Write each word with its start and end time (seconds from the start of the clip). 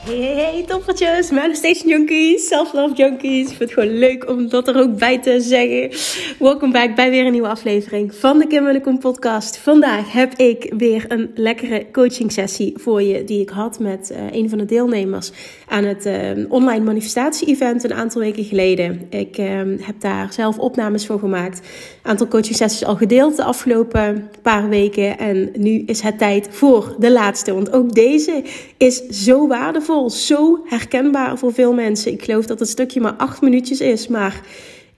Hey, 0.00 0.64
hey, 0.66 1.30
Manifestation 1.30 1.88
Junkies, 1.88 2.46
Self-Love 2.46 2.94
Junkies. 2.94 3.50
Ik 3.50 3.56
vind 3.56 3.70
het 3.70 3.72
gewoon 3.72 3.98
leuk 3.98 4.28
om 4.28 4.48
dat 4.48 4.68
er 4.68 4.76
ook 4.76 4.98
bij 4.98 5.18
te 5.18 5.40
zeggen. 5.40 5.98
Welkom 6.38 6.72
back 6.72 6.94
bij 6.94 7.10
weer 7.10 7.26
een 7.26 7.32
nieuwe 7.32 7.48
aflevering 7.48 8.14
van 8.14 8.38
de 8.38 8.46
Kim 8.46 8.66
en 8.66 8.98
podcast. 8.98 9.58
Vandaag 9.58 10.12
heb 10.12 10.34
ik 10.34 10.72
weer 10.76 11.04
een 11.08 11.30
lekkere 11.34 11.86
coaching 11.92 12.32
sessie 12.32 12.72
voor 12.76 13.02
je 13.02 13.24
die 13.24 13.40
ik 13.40 13.48
had 13.48 13.78
met 13.78 14.10
uh, 14.12 14.18
een 14.32 14.48
van 14.48 14.58
de 14.58 14.64
deelnemers 14.64 15.32
aan 15.68 15.84
het 15.84 16.06
uh, 16.06 16.14
online 16.48 16.84
manifestatie-event 16.84 17.84
een 17.84 17.94
aantal 17.94 18.20
weken 18.20 18.44
geleden. 18.44 19.06
Ik 19.10 19.38
uh, 19.38 19.46
heb 19.80 20.00
daar 20.00 20.32
zelf 20.32 20.58
opnames 20.58 21.06
voor 21.06 21.18
gemaakt. 21.18 21.58
Een 21.58 22.10
aantal 22.10 22.28
coaching 22.28 22.56
sessies 22.56 22.84
al 22.84 22.96
gedeeld 22.96 23.36
de 23.36 23.44
afgelopen 23.44 24.30
paar 24.42 24.68
weken. 24.68 25.18
En 25.18 25.50
nu 25.56 25.82
is 25.86 26.00
het 26.00 26.18
tijd 26.18 26.48
voor 26.50 26.94
de 26.98 27.12
laatste, 27.12 27.54
want 27.54 27.72
ook 27.72 27.94
deze 27.94 28.42
is 28.76 29.06
zo 29.06 29.46
waardevol 29.46 29.89
zo 30.10 30.60
herkenbaar 30.64 31.38
voor 31.38 31.52
veel 31.52 31.72
mensen. 31.72 32.12
Ik 32.12 32.24
geloof 32.24 32.46
dat 32.46 32.58
het 32.58 32.68
stukje 32.68 33.00
maar 33.00 33.12
acht 33.12 33.40
minuutjes 33.40 33.80
is, 33.80 34.08
maar 34.08 34.40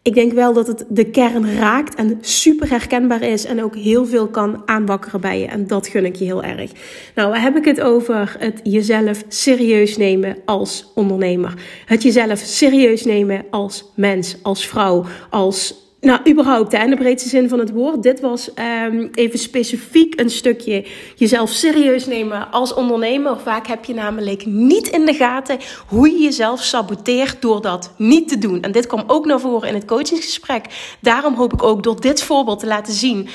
ik 0.02 0.14
denk 0.14 0.32
wel 0.32 0.52
dat 0.52 0.66
het 0.66 0.84
de 0.88 1.04
kern 1.04 1.54
raakt 1.54 1.94
en 1.94 2.18
super 2.20 2.70
herkenbaar 2.70 3.22
is 3.22 3.44
en 3.44 3.62
ook 3.62 3.76
heel 3.76 4.06
veel 4.06 4.28
kan 4.28 4.62
aanwakkeren 4.66 5.20
bij 5.20 5.40
je. 5.40 5.46
En 5.46 5.66
dat 5.66 5.86
gun 5.86 6.04
ik 6.04 6.16
je 6.16 6.24
heel 6.24 6.42
erg. 6.42 6.70
Nou, 7.14 7.30
waar 7.30 7.42
heb 7.42 7.56
ik 7.56 7.64
het 7.64 7.80
over? 7.80 8.36
Het 8.38 8.60
jezelf 8.62 9.24
serieus 9.28 9.96
nemen 9.96 10.36
als 10.44 10.90
ondernemer. 10.94 11.54
Het 11.86 12.02
jezelf 12.02 12.38
serieus 12.38 13.04
nemen 13.04 13.44
als 13.50 13.92
mens, 13.96 14.36
als 14.42 14.66
vrouw, 14.66 15.04
als 15.30 15.74
nou, 16.02 16.20
überhaupt, 16.30 16.72
hè, 16.72 16.84
in 16.84 16.90
de 16.90 16.96
breedste 16.96 17.28
zin 17.28 17.48
van 17.48 17.58
het 17.58 17.70
woord. 17.70 18.02
Dit 18.02 18.20
was 18.20 18.50
um, 18.86 19.10
even 19.14 19.38
specifiek 19.38 20.20
een 20.20 20.30
stukje 20.30 20.86
jezelf 21.16 21.50
serieus 21.50 22.06
nemen 22.06 22.50
als 22.50 22.74
ondernemer. 22.74 23.40
Vaak 23.40 23.66
heb 23.66 23.84
je 23.84 23.94
namelijk 23.94 24.46
niet 24.46 24.88
in 24.88 25.06
de 25.06 25.14
gaten 25.14 25.58
hoe 25.86 26.10
je 26.10 26.22
jezelf 26.22 26.62
saboteert 26.62 27.42
door 27.42 27.60
dat 27.60 27.92
niet 27.96 28.28
te 28.28 28.38
doen. 28.38 28.62
En 28.62 28.72
dit 28.72 28.86
kwam 28.86 29.04
ook 29.06 29.26
naar 29.26 29.40
voren 29.40 29.68
in 29.68 29.74
het 29.74 29.84
coachingsgesprek. 29.84 30.66
Daarom 31.00 31.34
hoop 31.34 31.52
ik 31.52 31.62
ook 31.62 31.82
door 31.82 32.00
dit 32.00 32.22
voorbeeld 32.22 32.58
te 32.58 32.66
laten 32.66 32.92
zien 32.92 33.28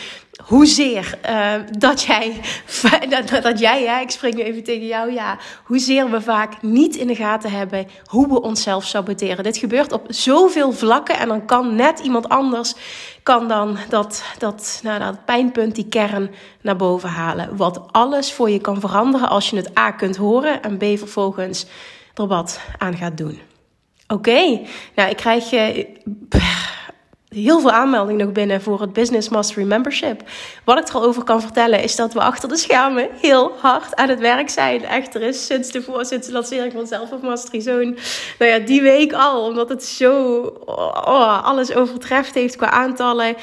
hoezeer 0.43 1.19
uh, 1.29 1.53
dat 1.77 2.01
jij, 2.01 2.41
dat, 3.09 3.43
dat 3.43 3.59
jij, 3.59 3.81
ja, 3.81 3.99
ik 3.99 4.09
spreek 4.09 4.35
nu 4.35 4.41
even 4.41 4.63
tegen 4.63 4.87
jou, 4.87 5.11
ja, 5.11 5.37
hoezeer 5.63 6.11
we 6.11 6.21
vaak 6.21 6.61
niet 6.61 6.95
in 6.95 7.07
de 7.07 7.15
gaten 7.15 7.51
hebben 7.51 7.87
hoe 8.05 8.27
we 8.27 8.41
onszelf 8.41 8.85
saboteren. 8.85 9.43
Dit 9.43 9.57
gebeurt 9.57 9.91
op 9.91 10.05
zoveel 10.07 10.71
vlakken 10.71 11.17
en 11.17 11.27
dan 11.27 11.45
kan 11.45 11.75
net 11.75 11.99
iemand 11.99 12.29
anders, 12.29 12.73
kan 13.23 13.47
dan 13.47 13.77
dat, 13.89 14.23
dat, 14.37 14.79
nou, 14.83 14.99
dat 14.99 15.25
pijnpunt, 15.25 15.75
die 15.75 15.87
kern 15.87 16.31
naar 16.61 16.75
boven 16.75 17.09
halen. 17.09 17.55
Wat 17.55 17.81
alles 17.91 18.33
voor 18.33 18.49
je 18.49 18.59
kan 18.59 18.79
veranderen 18.79 19.29
als 19.29 19.49
je 19.49 19.55
het 19.55 19.77
A 19.77 19.91
kunt 19.91 20.15
horen 20.15 20.61
en 20.61 20.77
B 20.77 20.83
vervolgens 20.83 21.65
er 22.13 22.27
wat 22.27 22.59
aan 22.77 22.97
gaat 22.97 23.17
doen. 23.17 23.39
Oké, 24.07 24.59
nou 24.95 25.09
ik 25.09 25.17
krijg... 25.17 25.51
Uh, 25.51 25.85
heel 27.29 27.59
veel 27.59 27.71
aanmeldingen 27.71 28.25
nog 28.25 28.33
binnen 28.33 28.61
voor 28.61 28.81
het 28.81 28.93
Business 28.93 29.29
Mastery 29.29 29.65
Membership. 29.65 30.21
Wat 30.63 30.79
ik 30.79 30.87
er 30.87 30.95
al 30.95 31.03
over 31.03 31.23
kan 31.23 31.41
vertellen 31.41 31.83
is 31.83 31.95
dat 31.95 32.13
we 32.13 32.19
achter 32.19 32.49
de 32.49 32.57
schermen 32.57 33.09
heel 33.21 33.51
hard 33.59 33.95
aan 33.95 34.09
het 34.09 34.19
werk 34.19 34.49
zijn. 34.49 34.85
Echt, 34.85 35.15
er 35.15 35.21
is 35.21 35.45
sinds 35.45 35.71
de, 35.71 35.99
sinds 35.99 36.27
de 36.27 36.33
lancering 36.33 36.73
van 36.73 36.87
Self 36.87 37.11
of 37.11 37.21
Mastery 37.21 37.61
zo'n, 37.61 37.97
nou 38.39 38.51
ja, 38.51 38.59
die 38.59 38.81
week 38.81 39.13
al, 39.13 39.45
omdat 39.45 39.69
het 39.69 39.83
zo 39.83 40.41
oh, 40.65 41.43
alles 41.43 41.73
overtreft 41.73 42.33
heeft 42.33 42.55
qua 42.55 42.69
aantallen. 42.69 43.35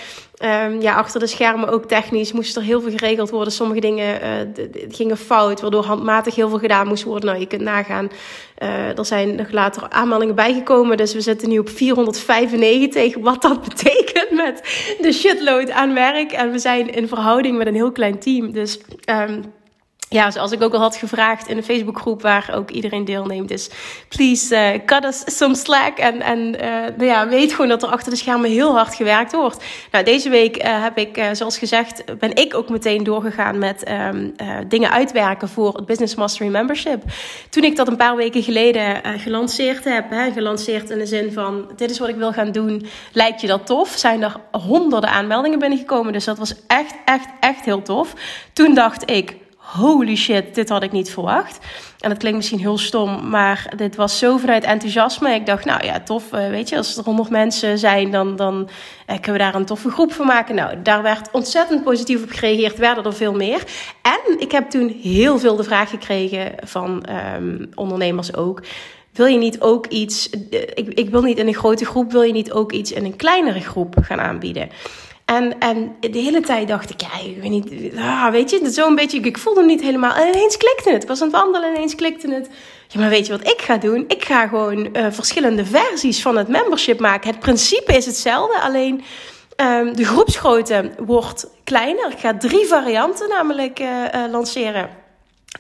Um, 0.42 0.80
ja, 0.80 0.94
achter 0.94 1.20
de 1.20 1.26
schermen 1.26 1.68
ook 1.68 1.84
technisch 1.84 2.32
moest 2.32 2.56
er 2.56 2.62
heel 2.62 2.80
veel 2.80 2.90
geregeld 2.90 3.30
worden. 3.30 3.52
Sommige 3.52 3.80
dingen 3.80 4.20
uh, 4.22 4.64
gingen 4.88 5.16
fout, 5.16 5.60
waardoor 5.60 5.84
handmatig 5.84 6.34
heel 6.34 6.48
veel 6.48 6.58
gedaan 6.58 6.86
moest 6.86 7.04
worden. 7.04 7.28
Nou, 7.28 7.40
je 7.40 7.46
kunt 7.46 7.62
nagaan. 7.62 8.08
Uh, 8.62 8.98
er 8.98 9.04
zijn 9.04 9.34
nog 9.34 9.50
later 9.50 9.88
aanmeldingen 9.88 10.34
bijgekomen. 10.34 10.96
Dus 10.96 11.14
we 11.14 11.20
zitten 11.20 11.48
nu 11.48 11.58
op 11.58 11.68
495. 11.68 13.16
Wat 13.16 13.42
dat 13.42 13.62
betekent 13.68 14.30
met 14.30 14.60
de 15.00 15.12
shitload 15.12 15.70
aan 15.70 15.94
werk. 15.94 16.32
En 16.32 16.50
we 16.50 16.58
zijn 16.58 16.94
in 16.94 17.08
verhouding 17.08 17.58
met 17.58 17.66
een 17.66 17.74
heel 17.74 17.92
klein 17.92 18.18
team. 18.18 18.52
Dus 18.52 18.80
um, 19.10 19.42
ja, 20.14 20.30
zoals 20.30 20.52
ik 20.52 20.62
ook 20.62 20.74
al 20.74 20.80
had 20.80 20.96
gevraagd 20.96 21.48
in 21.48 21.56
de 21.56 21.62
Facebookgroep 21.62 22.22
waar 22.22 22.50
ook 22.54 22.70
iedereen 22.70 23.04
deelneemt, 23.04 23.50
is 23.50 23.70
please 24.08 24.54
uh, 24.54 24.84
cut 24.86 25.04
us 25.04 25.22
some 25.26 25.54
slack. 25.54 25.98
En, 25.98 26.20
en 26.20 26.38
uh, 26.38 26.70
nou 26.96 27.04
ja, 27.04 27.28
weet 27.28 27.52
gewoon 27.52 27.68
dat 27.68 27.82
er 27.82 27.88
achter 27.88 28.10
de 28.10 28.18
schermen 28.18 28.50
heel 28.50 28.72
hard 28.74 28.94
gewerkt 28.94 29.32
wordt. 29.32 29.64
Nou, 29.90 30.04
deze 30.04 30.28
week 30.28 30.56
uh, 30.56 30.82
heb 30.82 30.98
ik, 30.98 31.28
zoals 31.32 31.58
gezegd, 31.58 32.18
ben 32.18 32.36
ik 32.36 32.54
ook 32.54 32.68
meteen 32.68 33.04
doorgegaan 33.04 33.58
met 33.58 33.90
um, 33.90 34.34
dingen 34.68 34.90
uitwerken 34.90 35.48
voor 35.48 35.74
het 35.76 35.86
Business 35.86 36.14
Mastery 36.14 36.50
Membership. 36.50 37.02
Toen 37.50 37.64
ik 37.64 37.76
dat 37.76 37.88
een 37.88 37.96
paar 37.96 38.16
weken 38.16 38.42
geleden 38.42 39.00
gelanceerd 39.18 39.84
heb, 39.84 40.10
hè, 40.10 40.32
gelanceerd 40.32 40.90
in 40.90 40.98
de 40.98 41.06
zin 41.06 41.32
van: 41.32 41.70
dit 41.76 41.90
is 41.90 41.98
wat 41.98 42.08
ik 42.08 42.16
wil 42.16 42.32
gaan 42.32 42.52
doen, 42.52 42.86
lijkt 43.12 43.40
je 43.40 43.46
dat 43.46 43.66
tof? 43.66 43.88
Zijn 43.88 44.22
er 44.22 44.36
honderden 44.50 45.10
aanmeldingen 45.10 45.58
binnengekomen. 45.58 46.12
Dus 46.12 46.24
dat 46.24 46.38
was 46.38 46.54
echt, 46.66 46.94
echt, 47.04 47.26
echt 47.40 47.64
heel 47.64 47.82
tof. 47.82 48.12
Toen 48.52 48.74
dacht 48.74 49.10
ik 49.10 49.42
holy 49.76 50.16
shit, 50.16 50.54
dit 50.54 50.68
had 50.68 50.82
ik 50.82 50.92
niet 50.92 51.10
verwacht. 51.10 51.58
En 52.00 52.08
dat 52.08 52.18
klinkt 52.18 52.36
misschien 52.36 52.58
heel 52.58 52.78
stom, 52.78 53.28
maar 53.28 53.72
dit 53.76 53.96
was 53.96 54.18
zo 54.18 54.36
vanuit 54.36 54.64
enthousiasme. 54.64 55.34
Ik 55.34 55.46
dacht, 55.46 55.64
nou 55.64 55.84
ja, 55.84 56.00
tof, 56.00 56.32
eh, 56.32 56.48
weet 56.48 56.68
je, 56.68 56.76
als 56.76 56.96
er 56.96 57.04
honderd 57.04 57.30
mensen 57.30 57.78
zijn, 57.78 58.10
dan, 58.10 58.36
dan 58.36 58.68
eh, 59.06 59.14
kunnen 59.20 59.32
we 59.32 59.46
daar 59.46 59.54
een 59.54 59.64
toffe 59.64 59.90
groep 59.90 60.12
van 60.12 60.26
maken. 60.26 60.54
Nou, 60.54 60.82
daar 60.82 61.02
werd 61.02 61.28
ontzettend 61.32 61.84
positief 61.84 62.22
op 62.22 62.30
gereageerd, 62.30 62.78
werden 62.78 63.04
er 63.04 63.14
veel 63.14 63.34
meer. 63.34 63.64
En 64.02 64.40
ik 64.40 64.52
heb 64.52 64.70
toen 64.70 64.98
heel 65.02 65.38
veel 65.38 65.56
de 65.56 65.64
vraag 65.64 65.90
gekregen 65.90 66.52
van 66.64 67.06
um, 67.36 67.70
ondernemers 67.74 68.36
ook. 68.36 68.62
Wil 69.12 69.26
je 69.26 69.38
niet 69.38 69.60
ook 69.60 69.86
iets, 69.86 70.30
eh, 70.30 70.60
ik, 70.60 70.88
ik 70.88 71.10
wil 71.10 71.22
niet 71.22 71.38
in 71.38 71.46
een 71.46 71.54
grote 71.54 71.84
groep, 71.84 72.12
wil 72.12 72.22
je 72.22 72.32
niet 72.32 72.52
ook 72.52 72.72
iets 72.72 72.92
in 72.92 73.04
een 73.04 73.16
kleinere 73.16 73.60
groep 73.60 73.94
gaan 74.00 74.20
aanbieden? 74.20 74.68
En, 75.34 75.58
en 75.58 75.96
de 76.00 76.18
hele 76.18 76.40
tijd 76.40 76.68
dacht 76.68 76.90
ik, 76.90 77.00
ja, 77.00 77.28
ik 77.28 77.36
weet 77.40 77.50
niet, 77.50 77.96
ah, 77.96 78.30
weet 78.30 78.50
je, 78.50 78.70
zo'n 78.70 78.94
beetje, 78.94 79.20
ik 79.20 79.38
voelde 79.38 79.60
hem 79.60 79.68
niet 79.68 79.80
helemaal. 79.80 80.14
En 80.14 80.28
ineens 80.28 80.56
klikte 80.56 80.90
het. 80.90 81.02
Ik 81.02 81.08
was 81.08 81.20
aan 81.20 81.28
het 81.28 81.36
wandelen 81.36 81.68
en 81.68 81.74
ineens 81.74 81.94
klikte 81.94 82.30
het. 82.34 82.48
Ja, 82.88 83.00
maar 83.00 83.08
weet 83.08 83.26
je 83.26 83.32
wat 83.32 83.50
ik 83.50 83.62
ga 83.62 83.76
doen? 83.76 84.04
Ik 84.08 84.24
ga 84.24 84.46
gewoon 84.46 84.88
uh, 84.92 85.06
verschillende 85.10 85.64
versies 85.64 86.22
van 86.22 86.36
het 86.36 86.48
membership 86.48 87.00
maken. 87.00 87.30
Het 87.30 87.40
principe 87.40 87.96
is 87.96 88.06
hetzelfde, 88.06 88.60
alleen 88.60 89.02
um, 89.56 89.96
de 89.96 90.04
groepsgrootte 90.04 90.90
wordt 90.98 91.46
kleiner. 91.64 92.10
Ik 92.10 92.18
ga 92.18 92.36
drie 92.36 92.66
varianten 92.66 93.28
namelijk 93.28 93.80
uh, 93.80 93.88
uh, 93.88 94.30
lanceren. 94.30 95.03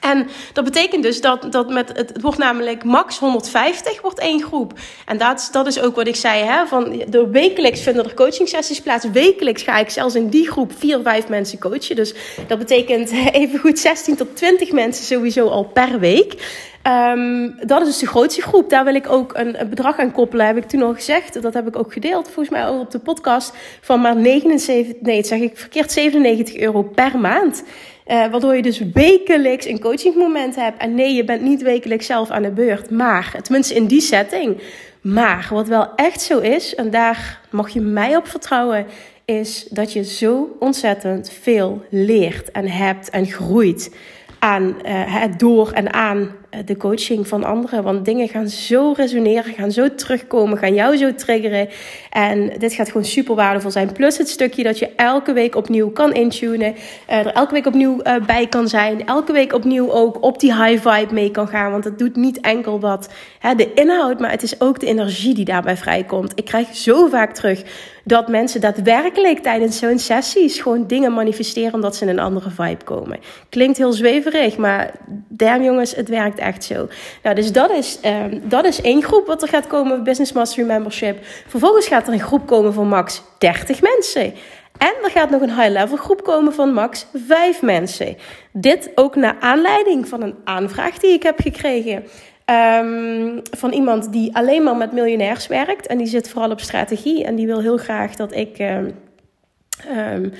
En 0.00 0.26
dat 0.52 0.64
betekent 0.64 1.02
dus 1.02 1.20
dat, 1.20 1.52
dat 1.52 1.68
met 1.70 1.88
het, 1.96 2.12
wordt 2.20 2.38
namelijk 2.38 2.84
max 2.84 3.18
150 3.18 4.00
wordt 4.00 4.18
één 4.18 4.42
groep. 4.42 4.72
En 5.06 5.18
dat, 5.18 5.48
dat 5.52 5.66
is 5.66 5.80
ook 5.80 5.96
wat 5.96 6.06
ik 6.06 6.16
zei, 6.16 6.42
hè, 6.42 6.66
van 6.66 7.02
de 7.08 7.28
wekelijks 7.30 7.80
vinden 7.80 8.04
er 8.04 8.14
coaching 8.14 8.48
sessies 8.48 8.80
plaats. 8.80 9.10
Wekelijks 9.12 9.62
ga 9.62 9.78
ik 9.78 9.90
zelfs 9.90 10.14
in 10.14 10.28
die 10.28 10.50
groep 10.50 10.72
vier, 10.78 11.00
vijf 11.02 11.28
mensen 11.28 11.58
coachen. 11.58 11.96
Dus 11.96 12.14
dat 12.46 12.58
betekent 12.58 13.10
even 13.32 13.58
goed 13.58 13.78
16 13.78 14.16
tot 14.16 14.36
20 14.36 14.72
mensen 14.72 15.04
sowieso 15.04 15.48
al 15.48 15.64
per 15.64 15.98
week. 15.98 16.62
Um, 16.86 17.54
dat 17.66 17.80
is 17.80 17.86
dus 17.86 17.98
de 17.98 18.06
grootste 18.06 18.42
groep. 18.42 18.70
Daar 18.70 18.84
wil 18.84 18.94
ik 18.94 19.10
ook 19.10 19.32
een, 19.34 19.56
bedrag 19.68 19.98
aan 19.98 20.12
koppelen, 20.12 20.46
heb 20.46 20.56
ik 20.56 20.64
toen 20.64 20.82
al 20.82 20.94
gezegd. 20.94 21.42
Dat 21.42 21.54
heb 21.54 21.66
ik 21.66 21.78
ook 21.78 21.92
gedeeld, 21.92 22.24
volgens 22.24 22.48
mij 22.48 22.68
ook 22.68 22.80
op 22.80 22.90
de 22.90 22.98
podcast. 22.98 23.54
Van 23.80 24.00
maar 24.00 24.16
79, 24.16 24.94
nee, 25.00 25.24
zeg 25.24 25.40
ik 25.40 25.58
verkeerd, 25.58 25.92
97 25.92 26.56
euro 26.56 26.82
per 26.82 27.18
maand. 27.18 27.64
Uh, 28.06 28.30
waardoor 28.30 28.56
je 28.56 28.62
dus 28.62 28.78
wekelijks 28.92 29.66
een 29.66 29.80
coachingmoment 29.80 30.56
hebt. 30.56 30.78
En 30.78 30.94
nee, 30.94 31.14
je 31.14 31.24
bent 31.24 31.42
niet 31.42 31.62
wekelijks 31.62 32.06
zelf 32.06 32.30
aan 32.30 32.42
de 32.42 32.50
beurt. 32.50 32.90
Maar, 32.90 33.36
tenminste 33.42 33.74
in 33.74 33.86
die 33.86 34.00
setting. 34.00 34.62
Maar 35.00 35.48
wat 35.50 35.68
wel 35.68 35.94
echt 35.94 36.20
zo 36.20 36.38
is, 36.38 36.74
en 36.74 36.90
daar 36.90 37.40
mag 37.50 37.70
je 37.70 37.80
mij 37.80 38.16
op 38.16 38.26
vertrouwen, 38.26 38.86
is 39.24 39.66
dat 39.70 39.92
je 39.92 40.04
zo 40.04 40.56
ontzettend 40.58 41.30
veel 41.42 41.84
leert 41.90 42.50
en 42.50 42.68
hebt 42.68 43.10
en 43.10 43.26
groeit 43.26 43.94
aan 44.38 44.76
uh, 44.86 45.24
door 45.36 45.70
en 45.72 45.92
aan 45.92 46.30
de 46.64 46.76
coaching 46.76 47.28
van 47.28 47.44
anderen. 47.44 47.82
Want 47.82 48.04
dingen 48.04 48.28
gaan 48.28 48.48
zo 48.48 48.92
resoneren, 48.96 49.52
gaan 49.52 49.72
zo 49.72 49.94
terugkomen, 49.94 50.58
gaan 50.58 50.74
jou 50.74 50.96
zo 50.96 51.14
triggeren. 51.14 51.68
En 52.10 52.52
dit 52.58 52.72
gaat 52.72 52.86
gewoon 52.86 53.04
super 53.04 53.34
waardevol 53.34 53.70
zijn. 53.70 53.92
Plus 53.92 54.18
het 54.18 54.28
stukje 54.28 54.62
dat 54.62 54.78
je 54.78 54.90
elke 54.96 55.32
week 55.32 55.56
opnieuw 55.56 55.90
kan 55.90 56.12
intunen. 56.12 56.74
Uh, 56.74 57.18
er 57.18 57.32
elke 57.32 57.52
week 57.52 57.66
opnieuw 57.66 58.00
uh, 58.02 58.14
bij 58.26 58.46
kan 58.46 58.68
zijn. 58.68 59.06
Elke 59.06 59.32
week 59.32 59.52
opnieuw 59.52 59.92
ook 59.92 60.22
op 60.22 60.40
die 60.40 60.54
high 60.54 60.88
vibe 60.88 61.14
mee 61.14 61.30
kan 61.30 61.48
gaan. 61.48 61.70
Want 61.70 61.84
het 61.84 61.98
doet 61.98 62.16
niet 62.16 62.40
enkel 62.40 62.80
wat 62.80 63.08
hè, 63.38 63.54
de 63.54 63.72
inhoud, 63.74 64.20
maar 64.20 64.30
het 64.30 64.42
is 64.42 64.60
ook 64.60 64.80
de 64.80 64.86
energie 64.86 65.34
die 65.34 65.44
daarbij 65.44 65.76
vrijkomt. 65.76 66.32
Ik 66.34 66.44
krijg 66.44 66.76
zo 66.76 67.06
vaak 67.06 67.34
terug 67.34 67.62
dat 68.04 68.28
mensen 68.28 68.60
daadwerkelijk 68.60 69.38
tijdens 69.38 69.78
zo'n 69.78 69.98
sessies 69.98 70.60
gewoon 70.60 70.86
dingen 70.86 71.12
manifesteren 71.12 71.74
omdat 71.74 71.96
ze 71.96 72.04
in 72.04 72.10
een 72.10 72.18
andere 72.18 72.50
vibe 72.50 72.84
komen. 72.84 73.18
Klinkt 73.48 73.78
heel 73.78 73.92
zweverig, 73.92 74.56
maar 74.56 74.94
damn 75.28 75.64
jongens, 75.64 75.94
het 75.94 76.08
werkt 76.08 76.38
echt 76.44 76.64
zo. 76.64 76.88
Nou, 77.22 77.34
dus 77.34 77.52
dat 77.52 77.70
is, 77.70 77.98
um, 78.04 78.40
dat 78.48 78.64
is 78.64 78.80
één 78.80 79.02
groep 79.02 79.26
wat 79.26 79.42
er 79.42 79.48
gaat 79.48 79.66
komen, 79.66 80.04
Business 80.04 80.32
Mastery 80.32 80.66
Membership. 80.66 81.18
Vervolgens 81.46 81.86
gaat 81.86 82.06
er 82.06 82.12
een 82.12 82.20
groep 82.20 82.46
komen 82.46 82.72
van 82.72 82.88
max 82.88 83.22
30 83.38 83.80
mensen. 83.82 84.34
En 84.78 84.94
er 85.04 85.10
gaat 85.10 85.30
nog 85.30 85.40
een 85.40 85.54
high-level 85.54 85.96
groep 85.96 86.24
komen 86.24 86.52
van 86.52 86.72
max 86.72 87.06
5 87.26 87.62
mensen. 87.62 88.16
Dit 88.52 88.90
ook 88.94 89.16
naar 89.16 89.36
aanleiding 89.40 90.08
van 90.08 90.22
een 90.22 90.34
aanvraag 90.44 90.98
die 90.98 91.12
ik 91.12 91.22
heb 91.22 91.40
gekregen. 91.40 92.04
Um, 92.46 93.42
van 93.50 93.72
iemand 93.72 94.12
die 94.12 94.36
alleen 94.36 94.62
maar 94.62 94.76
met 94.76 94.92
miljonairs 94.92 95.46
werkt. 95.46 95.86
En 95.86 95.98
die 95.98 96.06
zit 96.06 96.28
vooral 96.28 96.50
op 96.50 96.60
strategie. 96.60 97.24
En 97.24 97.34
die 97.34 97.46
wil 97.46 97.60
heel 97.60 97.76
graag 97.76 98.16
dat 98.16 98.34
ik. 98.34 98.58
Um, 98.58 100.32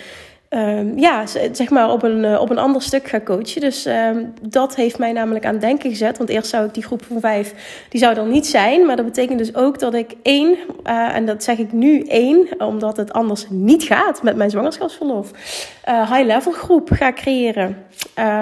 um, 0.55 0.99
ja, 0.99 1.27
zeg 1.53 1.71
maar 1.71 1.91
op 1.91 2.03
een, 2.03 2.25
uh, 2.25 2.41
op 2.41 2.51
een 2.51 2.59
ander 2.59 2.83
stuk 2.83 3.09
ga 3.09 3.21
coachen. 3.21 3.61
Dus 3.61 3.87
um, 3.87 4.35
dat 4.43 4.75
heeft 4.75 4.99
mij 4.99 5.13
namelijk 5.13 5.47
aan 5.47 5.59
denken 5.59 5.91
gezet. 5.91 6.19
Want 6.19 6.31
eerst 6.31 6.49
zou 6.49 6.67
ik 6.67 6.75
die 6.75 6.83
groep 6.83 7.05
van 7.05 7.21
vijf, 7.21 7.55
die 7.89 8.01
zou 8.01 8.17
er 8.17 8.27
niet 8.27 8.47
zijn. 8.47 8.87
Maar 8.87 8.97
dat 8.97 9.05
betekent 9.05 9.39
dus 9.39 9.55
ook 9.55 9.79
dat 9.79 9.95
ik 9.95 10.15
één, 10.23 10.57
uh, 10.87 11.17
en 11.17 11.27
dat 11.27 11.43
zeg 11.45 11.59
ik 11.59 11.73
nu 11.73 12.01
één, 12.01 12.49
omdat 12.59 12.97
het 12.97 13.13
anders 13.13 13.47
niet 13.49 13.83
gaat 13.83 14.23
met 14.23 14.37
mijn 14.37 14.51
zwangerschapsverlof, 14.51 15.31
uh, 15.89 16.13
high-level 16.13 16.53
groep 16.53 16.91
ga 16.93 17.13
creëren. 17.13 17.77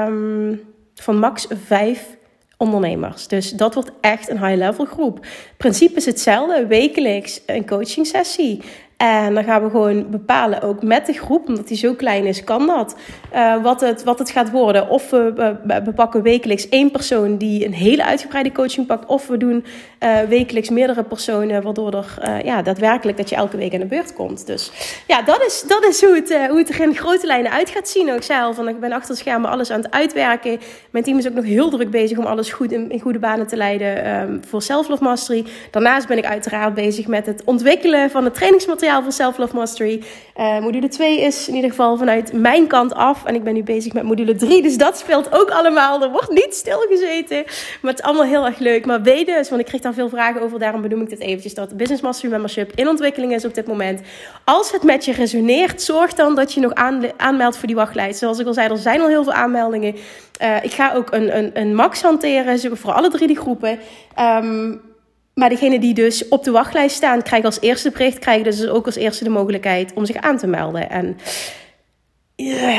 Um, 0.06 0.70
van 0.94 1.18
max 1.18 1.46
vijf 1.66 2.16
ondernemers. 2.56 3.26
Dus 3.26 3.50
dat 3.50 3.74
wordt 3.74 3.90
echt 4.00 4.30
een 4.30 4.46
high-level 4.46 4.84
groep. 4.84 5.16
Het 5.22 5.56
principe 5.56 5.96
is 5.96 6.04
hetzelfde, 6.04 6.66
wekelijks 6.66 7.40
een 7.46 7.66
coaching 7.66 8.06
sessie. 8.06 8.62
En 9.02 9.34
dan 9.34 9.44
gaan 9.44 9.62
we 9.62 9.70
gewoon 9.70 10.10
bepalen, 10.10 10.62
ook 10.62 10.82
met 10.82 11.06
de 11.06 11.12
groep, 11.12 11.48
omdat 11.48 11.68
die 11.68 11.76
zo 11.76 11.94
klein 11.94 12.24
is, 12.24 12.44
kan 12.44 12.66
dat. 12.66 12.96
Uh, 13.34 13.62
wat, 13.62 13.80
het, 13.80 14.04
wat 14.04 14.18
het 14.18 14.30
gaat 14.30 14.50
worden. 14.50 14.88
Of 14.88 15.10
we, 15.10 15.32
we, 15.64 15.82
we, 15.84 15.92
pakken 15.92 16.22
wekelijks 16.22 16.68
één 16.68 16.90
persoon 16.90 17.36
die 17.36 17.64
een 17.64 17.72
hele 17.72 18.04
uitgebreide 18.04 18.52
coaching 18.52 18.86
pakt. 18.86 19.06
Of 19.06 19.26
we 19.26 19.36
doen 19.36 19.64
uh, 20.00 20.20
wekelijks 20.28 20.68
meerdere 20.68 21.02
personen, 21.02 21.62
waardoor 21.62 21.92
er 21.92 22.14
uh, 22.22 22.40
ja, 22.40 22.62
daadwerkelijk 22.62 23.16
dat 23.16 23.28
je 23.28 23.36
elke 23.36 23.56
week 23.56 23.74
aan 23.74 23.80
de 23.80 23.86
beurt 23.86 24.12
komt. 24.12 24.46
Dus 24.46 24.72
ja, 25.06 25.22
dat 25.22 25.44
is, 25.46 25.64
dat 25.66 25.84
is 25.84 26.04
hoe, 26.04 26.14
het, 26.14 26.48
hoe 26.48 26.58
het 26.58 26.68
er 26.68 26.80
in 26.80 26.94
grote 26.94 27.26
lijnen 27.26 27.52
uit 27.52 27.70
gaat 27.70 27.88
zien. 27.88 28.12
Ook 28.12 28.22
zelf, 28.22 28.56
van 28.56 28.68
ik 28.68 28.80
ben 28.80 28.92
achter 28.92 29.10
het 29.10 29.18
schermen 29.18 29.50
alles 29.50 29.70
aan 29.70 29.82
het 29.82 29.90
uitwerken. 29.90 30.60
Mijn 30.90 31.04
team 31.04 31.18
is 31.18 31.28
ook 31.28 31.34
nog 31.34 31.44
heel 31.44 31.70
druk 31.70 31.90
bezig 31.90 32.18
om 32.18 32.26
alles 32.26 32.52
goed 32.52 32.72
in, 32.72 33.00
goede 33.00 33.18
banen 33.18 33.46
te 33.46 33.56
leiden 33.56 34.20
um, 34.20 34.40
voor 34.48 34.62
Self 34.62 35.00
Mastery. 35.00 35.44
Daarnaast 35.70 36.06
ben 36.08 36.18
ik 36.18 36.24
uiteraard 36.24 36.74
bezig 36.74 37.06
met 37.06 37.26
het 37.26 37.42
ontwikkelen 37.44 38.10
van 38.10 38.24
het 38.24 38.34
trainingsmateriaal 38.34 38.91
voor 39.00 39.12
Self 39.12 39.38
Love 39.38 39.56
Mastery. 39.56 40.02
Uh, 40.36 40.58
module 40.58 40.88
2 40.88 41.20
is 41.20 41.48
in 41.48 41.54
ieder 41.54 41.70
geval 41.70 41.96
vanuit 41.96 42.32
mijn 42.32 42.66
kant 42.66 42.94
af. 42.94 43.24
En 43.24 43.34
ik 43.34 43.44
ben 43.44 43.54
nu 43.54 43.62
bezig 43.62 43.92
met 43.92 44.02
module 44.02 44.34
3. 44.34 44.62
Dus 44.62 44.76
dat 44.76 44.98
speelt 44.98 45.34
ook 45.40 45.50
allemaal. 45.50 46.02
Er 46.02 46.10
wordt 46.10 46.30
niet 46.30 46.54
stilgezeten. 46.54 47.42
Maar 47.80 47.90
het 47.90 47.98
is 48.00 48.04
allemaal 48.04 48.24
heel 48.24 48.46
erg 48.46 48.58
leuk. 48.58 48.86
Maar 48.86 49.02
weet 49.02 49.26
dus, 49.26 49.48
want 49.48 49.60
ik 49.60 49.66
kreeg 49.66 49.80
daar 49.80 49.94
veel 49.94 50.08
vragen 50.08 50.42
over. 50.42 50.58
Daarom 50.58 50.82
benoem 50.82 51.00
ik 51.00 51.08
dit 51.08 51.20
eventjes. 51.20 51.54
Dat 51.54 51.76
Business 51.76 52.02
Mastery 52.02 52.32
Membership 52.32 52.72
in 52.74 52.88
ontwikkeling 52.88 53.34
is 53.34 53.44
op 53.44 53.54
dit 53.54 53.66
moment. 53.66 54.00
Als 54.44 54.72
het 54.72 54.82
met 54.82 55.04
je 55.04 55.12
resoneert, 55.12 55.82
zorg 55.82 56.14
dan 56.14 56.34
dat 56.34 56.52
je 56.52 56.60
nog 56.60 56.74
aan, 56.74 57.02
aanmeldt 57.16 57.56
voor 57.56 57.66
die 57.66 57.76
wachtlijst. 57.76 58.18
Zoals 58.18 58.38
ik 58.38 58.46
al 58.46 58.54
zei, 58.54 58.68
er 58.68 58.78
zijn 58.78 59.00
al 59.00 59.08
heel 59.08 59.24
veel 59.24 59.32
aanmeldingen. 59.32 59.94
Uh, 60.42 60.64
ik 60.64 60.72
ga 60.72 60.92
ook 60.94 61.12
een, 61.12 61.36
een, 61.36 61.50
een 61.54 61.74
max 61.74 62.02
hanteren 62.02 62.76
voor 62.76 62.92
alle 62.92 63.10
drie 63.10 63.26
die 63.26 63.38
groepen. 63.38 63.78
Um, 64.18 64.91
maar 65.34 65.48
degene 65.48 65.78
die 65.78 65.94
dus 65.94 66.28
op 66.28 66.44
de 66.44 66.50
wachtlijst 66.50 66.96
staan, 66.96 67.22
krijgen 67.22 67.48
als 67.48 67.60
eerste 67.60 67.90
bericht, 67.90 68.18
krijgen 68.18 68.44
dus 68.44 68.68
ook 68.68 68.86
als 68.86 68.96
eerste 68.96 69.24
de 69.24 69.30
mogelijkheid 69.30 69.92
om 69.94 70.04
zich 70.04 70.16
aan 70.16 70.38
te 70.38 70.46
melden. 70.46 70.90
En 70.90 71.16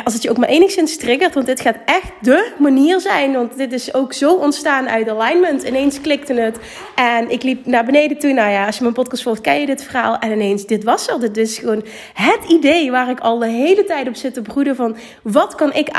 als 0.03 0.13
het 0.13 0.23
je 0.23 0.29
ook 0.29 0.37
maar 0.37 0.49
enigszins 0.49 0.97
triggert, 0.97 1.33
want 1.33 1.45
dit 1.45 1.61
gaat 1.61 1.77
echt 1.85 2.11
de 2.21 2.51
manier 2.59 2.99
zijn. 2.99 3.33
Want 3.33 3.57
dit 3.57 3.73
is 3.73 3.93
ook 3.93 4.13
zo 4.13 4.33
ontstaan 4.33 4.89
uit 4.89 5.09
alignment. 5.09 5.63
Ineens 5.63 6.01
klikte 6.01 6.33
het 6.33 6.59
en 6.95 7.31
ik 7.31 7.43
liep 7.43 7.65
naar 7.65 7.85
beneden 7.85 8.17
toe. 8.17 8.33
Nou 8.33 8.51
ja, 8.51 8.65
als 8.65 8.75
je 8.75 8.81
mijn 8.81 8.93
podcast 8.93 9.23
volgt, 9.23 9.41
ken 9.41 9.59
je 9.59 9.65
dit 9.65 9.83
verhaal. 9.83 10.17
En 10.19 10.31
ineens, 10.31 10.65
dit 10.65 10.83
was 10.83 11.07
er. 11.07 11.19
Dit 11.19 11.37
is 11.37 11.57
gewoon 11.57 11.83
het 12.13 12.49
idee 12.49 12.91
waar 12.91 13.09
ik 13.09 13.19
al 13.19 13.37
de 13.37 13.47
hele 13.47 13.83
tijd 13.83 14.07
op 14.07 14.15
zit 14.15 14.33
te 14.33 14.41
broeden 14.41 14.75
van... 14.75 14.95
wat 15.21 15.55
kan 15.55 15.73
ik 15.73 15.89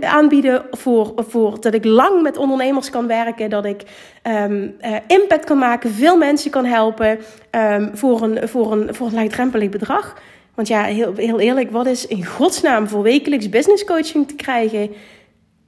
aanbieden 0.00 0.64
voor, 0.70 1.12
voor 1.28 1.60
dat 1.60 1.74
ik 1.74 1.84
lang 1.84 2.22
met 2.22 2.36
ondernemers 2.36 2.90
kan 2.90 3.06
werken. 3.06 3.50
Dat 3.50 3.64
ik 3.64 3.82
um, 4.22 4.76
uh, 4.80 4.96
impact 5.06 5.44
kan 5.44 5.58
maken, 5.58 5.90
veel 5.90 6.16
mensen 6.16 6.50
kan 6.50 6.64
helpen 6.64 7.18
um, 7.50 7.90
voor, 7.94 8.22
een, 8.22 8.48
voor, 8.48 8.72
een, 8.72 8.94
voor 8.94 9.06
een 9.06 9.14
laagdrempelig 9.14 9.68
bedrag. 9.68 10.14
Want 10.56 10.68
ja, 10.68 10.82
heel, 10.82 11.14
heel 11.16 11.40
eerlijk, 11.40 11.70
wat 11.70 11.86
is 11.86 12.06
in 12.06 12.24
godsnaam 12.24 12.88
voor 12.88 13.02
wekelijks 13.02 13.48
business 13.48 13.84
coaching 13.84 14.28
te 14.28 14.34
krijgen? 14.34 14.94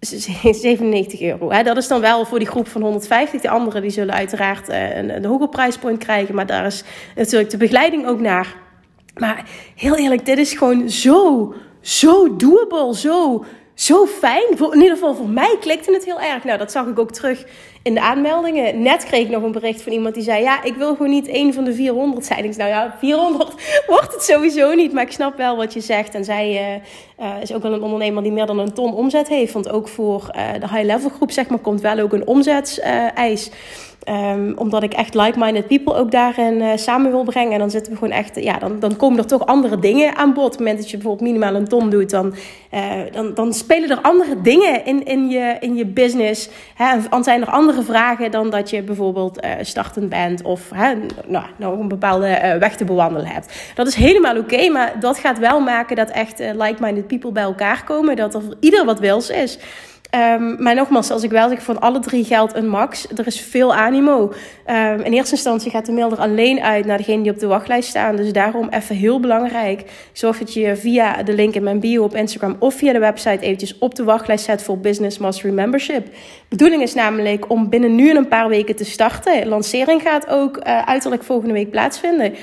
97 0.00 1.20
euro. 1.30 1.50
Hè? 1.50 1.62
Dat 1.62 1.76
is 1.76 1.88
dan 1.88 2.00
wel 2.00 2.24
voor 2.24 2.38
die 2.38 2.48
groep 2.48 2.68
van 2.68 2.82
150. 2.82 3.40
De 3.40 3.48
anderen 3.48 3.82
die 3.82 3.90
zullen 3.90 4.14
uiteraard 4.14 4.68
uh, 4.68 4.96
een, 4.96 5.16
een 5.16 5.24
hoger 5.24 5.48
prijspoint 5.48 5.98
krijgen. 5.98 6.34
Maar 6.34 6.46
daar 6.46 6.66
is 6.66 6.84
natuurlijk 7.16 7.50
de 7.50 7.56
begeleiding 7.56 8.06
ook 8.06 8.20
naar. 8.20 8.56
Maar 9.14 9.44
heel 9.74 9.96
eerlijk, 9.96 10.26
dit 10.26 10.38
is 10.38 10.52
gewoon 10.52 10.90
zo, 10.90 11.54
zo 11.80 12.36
doable. 12.36 12.96
Zo, 12.96 13.44
zo 13.80 14.06
fijn. 14.06 14.44
In 14.50 14.80
ieder 14.80 14.96
geval 14.96 15.14
voor 15.14 15.28
mij 15.28 15.56
klikte 15.60 15.92
het 15.92 16.04
heel 16.04 16.20
erg. 16.20 16.44
Nou, 16.44 16.58
dat 16.58 16.72
zag 16.72 16.86
ik 16.86 16.98
ook 16.98 17.12
terug 17.12 17.44
in 17.82 17.94
de 17.94 18.00
aanmeldingen. 18.00 18.82
Net 18.82 19.04
kreeg 19.04 19.24
ik 19.24 19.30
nog 19.30 19.42
een 19.42 19.52
bericht 19.52 19.82
van 19.82 19.92
iemand 19.92 20.14
die 20.14 20.22
zei: 20.22 20.42
Ja, 20.42 20.62
ik 20.62 20.74
wil 20.74 20.92
gewoon 20.92 21.10
niet 21.10 21.28
een 21.28 21.54
van 21.54 21.64
de 21.64 21.74
400 21.74 22.26
zijn. 22.26 22.44
Ik 22.44 22.56
nou 22.56 22.70
ja, 22.70 22.96
400 22.98 23.54
wordt 23.86 24.12
het 24.12 24.22
sowieso 24.22 24.74
niet. 24.74 24.92
Maar 24.92 25.02
ik 25.02 25.12
snap 25.12 25.36
wel 25.36 25.56
wat 25.56 25.72
je 25.72 25.80
zegt. 25.80 26.14
En 26.14 26.24
zij 26.24 26.80
uh, 27.18 27.26
uh, 27.26 27.42
is 27.42 27.52
ook 27.52 27.62
wel 27.62 27.72
een 27.72 27.82
ondernemer 27.82 28.22
die 28.22 28.32
meer 28.32 28.46
dan 28.46 28.58
een 28.58 28.72
ton 28.72 28.94
omzet 28.94 29.28
heeft. 29.28 29.52
Want 29.52 29.68
ook 29.68 29.88
voor 29.88 30.30
uh, 30.36 30.52
de 30.60 30.68
high-level 30.68 31.10
groep, 31.10 31.30
zeg 31.30 31.48
maar, 31.48 31.58
komt 31.58 31.80
wel 31.80 31.98
ook 31.98 32.12
een 32.12 32.26
omzetseis. 32.26 33.50
Um, 34.10 34.52
omdat 34.56 34.82
ik 34.82 34.92
echt 34.92 35.14
like-minded 35.14 35.66
people 35.66 35.94
ook 35.94 36.10
daarin 36.10 36.60
uh, 36.60 36.70
samen 36.74 37.10
wil 37.10 37.24
brengen. 37.24 37.52
En 37.52 37.58
dan 37.58 37.70
zitten 37.70 37.92
we 37.92 37.98
gewoon 37.98 38.14
echt, 38.14 38.42
ja, 38.42 38.58
dan, 38.58 38.80
dan 38.80 38.96
komen 38.96 39.18
er 39.18 39.26
toch 39.26 39.46
andere 39.46 39.78
dingen 39.78 40.16
aan 40.16 40.32
bod. 40.32 40.44
Op 40.44 40.50
het 40.50 40.58
moment 40.58 40.78
dat 40.78 40.90
je 40.90 40.96
bijvoorbeeld 40.96 41.28
minimaal 41.28 41.54
een 41.54 41.68
ton 41.68 41.90
doet, 41.90 42.10
dan, 42.10 42.34
uh, 42.74 42.80
dan, 43.12 43.34
dan 43.34 43.52
spelen 43.52 43.90
er 43.90 44.00
andere 44.00 44.40
dingen 44.40 44.84
in, 44.84 45.04
in, 45.04 45.28
je, 45.28 45.56
in 45.60 45.74
je 45.74 45.86
business. 45.86 46.48
Hè? 46.74 46.96
Dan 47.10 47.24
zijn 47.24 47.40
er 47.40 47.50
andere 47.50 47.82
vragen 47.82 48.30
dan 48.30 48.50
dat 48.50 48.70
je 48.70 48.82
bijvoorbeeld 48.82 49.44
uh, 49.44 49.50
startend 49.60 50.08
bent 50.08 50.42
of 50.42 50.70
hè, 50.74 50.94
nou, 51.26 51.44
nog 51.56 51.78
een 51.78 51.88
bepaalde 51.88 52.56
weg 52.60 52.76
te 52.76 52.84
bewandelen 52.84 53.26
hebt. 53.26 53.72
Dat 53.74 53.86
is 53.86 53.94
helemaal 53.94 54.36
oké, 54.36 54.68
maar 54.68 55.00
dat 55.00 55.18
gaat 55.18 55.38
wel 55.38 55.60
maken 55.60 55.96
dat 55.96 56.10
echt 56.10 56.38
like-minded 56.38 57.06
people 57.06 57.32
bij 57.32 57.42
elkaar 57.42 57.84
komen. 57.84 58.16
Dat 58.16 58.34
er 58.34 58.42
ieder 58.60 58.84
wat 58.84 58.98
wils 58.98 59.30
is. 59.30 59.58
Um, 60.14 60.62
maar 60.62 60.74
nogmaals, 60.74 61.10
als 61.10 61.22
ik 61.22 61.30
wel 61.30 61.48
zeg 61.48 61.62
van 61.62 61.80
alle 61.80 61.98
drie 61.98 62.24
geldt 62.24 62.54
een 62.54 62.68
max. 62.68 63.06
Er 63.16 63.26
is 63.26 63.40
veel 63.40 63.74
animo. 63.74 64.32
Um, 64.66 65.00
in 65.00 65.12
eerste 65.12 65.34
instantie 65.34 65.70
gaat 65.70 65.86
de 65.86 65.92
mail 65.92 66.10
er 66.10 66.18
alleen 66.18 66.60
uit 66.60 66.86
naar 66.86 66.96
degene 66.96 67.22
die 67.22 67.32
op 67.32 67.38
de 67.38 67.46
wachtlijst 67.46 67.88
staan. 67.88 68.16
Dus 68.16 68.32
daarom 68.32 68.68
even 68.68 68.96
heel 68.96 69.20
belangrijk. 69.20 69.84
Zorg 70.12 70.38
dat 70.38 70.54
je 70.54 70.76
via 70.76 71.22
de 71.22 71.32
link 71.32 71.54
in 71.54 71.62
mijn 71.62 71.80
bio 71.80 72.04
op 72.04 72.14
Instagram 72.14 72.56
of 72.58 72.74
via 72.74 72.92
de 72.92 72.98
website 72.98 73.44
eventjes 73.44 73.78
op 73.78 73.94
de 73.94 74.04
wachtlijst 74.04 74.44
zet 74.44 74.62
voor 74.62 74.78
Business 74.78 75.18
Mastery 75.18 75.52
Membership. 75.52 76.08
Bedoeling 76.48 76.82
is 76.82 76.94
namelijk 76.94 77.50
om 77.50 77.68
binnen 77.68 77.94
nu 77.94 78.10
en 78.10 78.16
een 78.16 78.28
paar 78.28 78.48
weken 78.48 78.76
te 78.76 78.84
starten. 78.84 79.48
Lancering 79.48 80.02
gaat 80.02 80.28
ook 80.28 80.56
uh, 80.56 80.82
uiterlijk 80.82 81.22
volgende 81.22 81.54
week 81.54 81.70
plaatsvinden. 81.70 82.34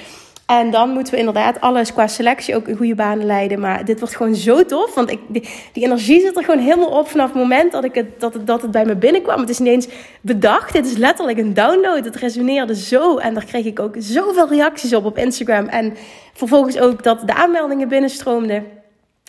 En 0.45 0.71
dan 0.71 0.89
moeten 0.89 1.13
we 1.13 1.19
inderdaad 1.19 1.61
alles 1.61 1.93
qua 1.93 2.07
selectie 2.07 2.55
ook 2.55 2.67
in 2.67 2.75
goede 2.75 2.95
banen 2.95 3.25
leiden. 3.25 3.59
Maar 3.59 3.85
dit 3.85 3.99
wordt 3.99 4.15
gewoon 4.15 4.35
zo 4.35 4.65
tof. 4.65 4.93
Want 4.93 5.11
ik, 5.11 5.19
die, 5.27 5.43
energie 5.73 6.21
zit 6.21 6.37
er 6.37 6.43
gewoon 6.43 6.59
helemaal 6.59 6.99
op 6.99 7.07
vanaf 7.07 7.27
het 7.27 7.41
moment 7.41 7.71
dat, 7.71 7.83
ik 7.83 7.95
het, 7.95 8.19
dat, 8.19 8.33
het, 8.33 8.47
dat 8.47 8.61
het 8.61 8.71
bij 8.71 8.85
me 8.85 8.95
binnenkwam. 8.95 9.39
Het 9.39 9.49
is 9.49 9.59
niet 9.59 9.69
eens 9.69 9.87
bedacht. 10.21 10.73
Het 10.73 10.85
is 10.85 10.97
letterlijk 10.97 11.37
een 11.37 11.53
download. 11.53 12.05
Het 12.05 12.15
resoneerde 12.15 12.75
zo. 12.75 13.17
En 13.17 13.33
daar 13.33 13.45
kreeg 13.45 13.65
ik 13.65 13.79
ook 13.79 13.95
zoveel 13.97 14.47
reacties 14.47 14.93
op 14.93 15.05
op 15.05 15.17
Instagram. 15.17 15.67
En 15.67 15.93
vervolgens 16.33 16.77
ook 16.79 17.03
dat 17.03 17.27
de 17.27 17.33
aanmeldingen 17.33 17.87
binnenstroomden. 17.87 18.65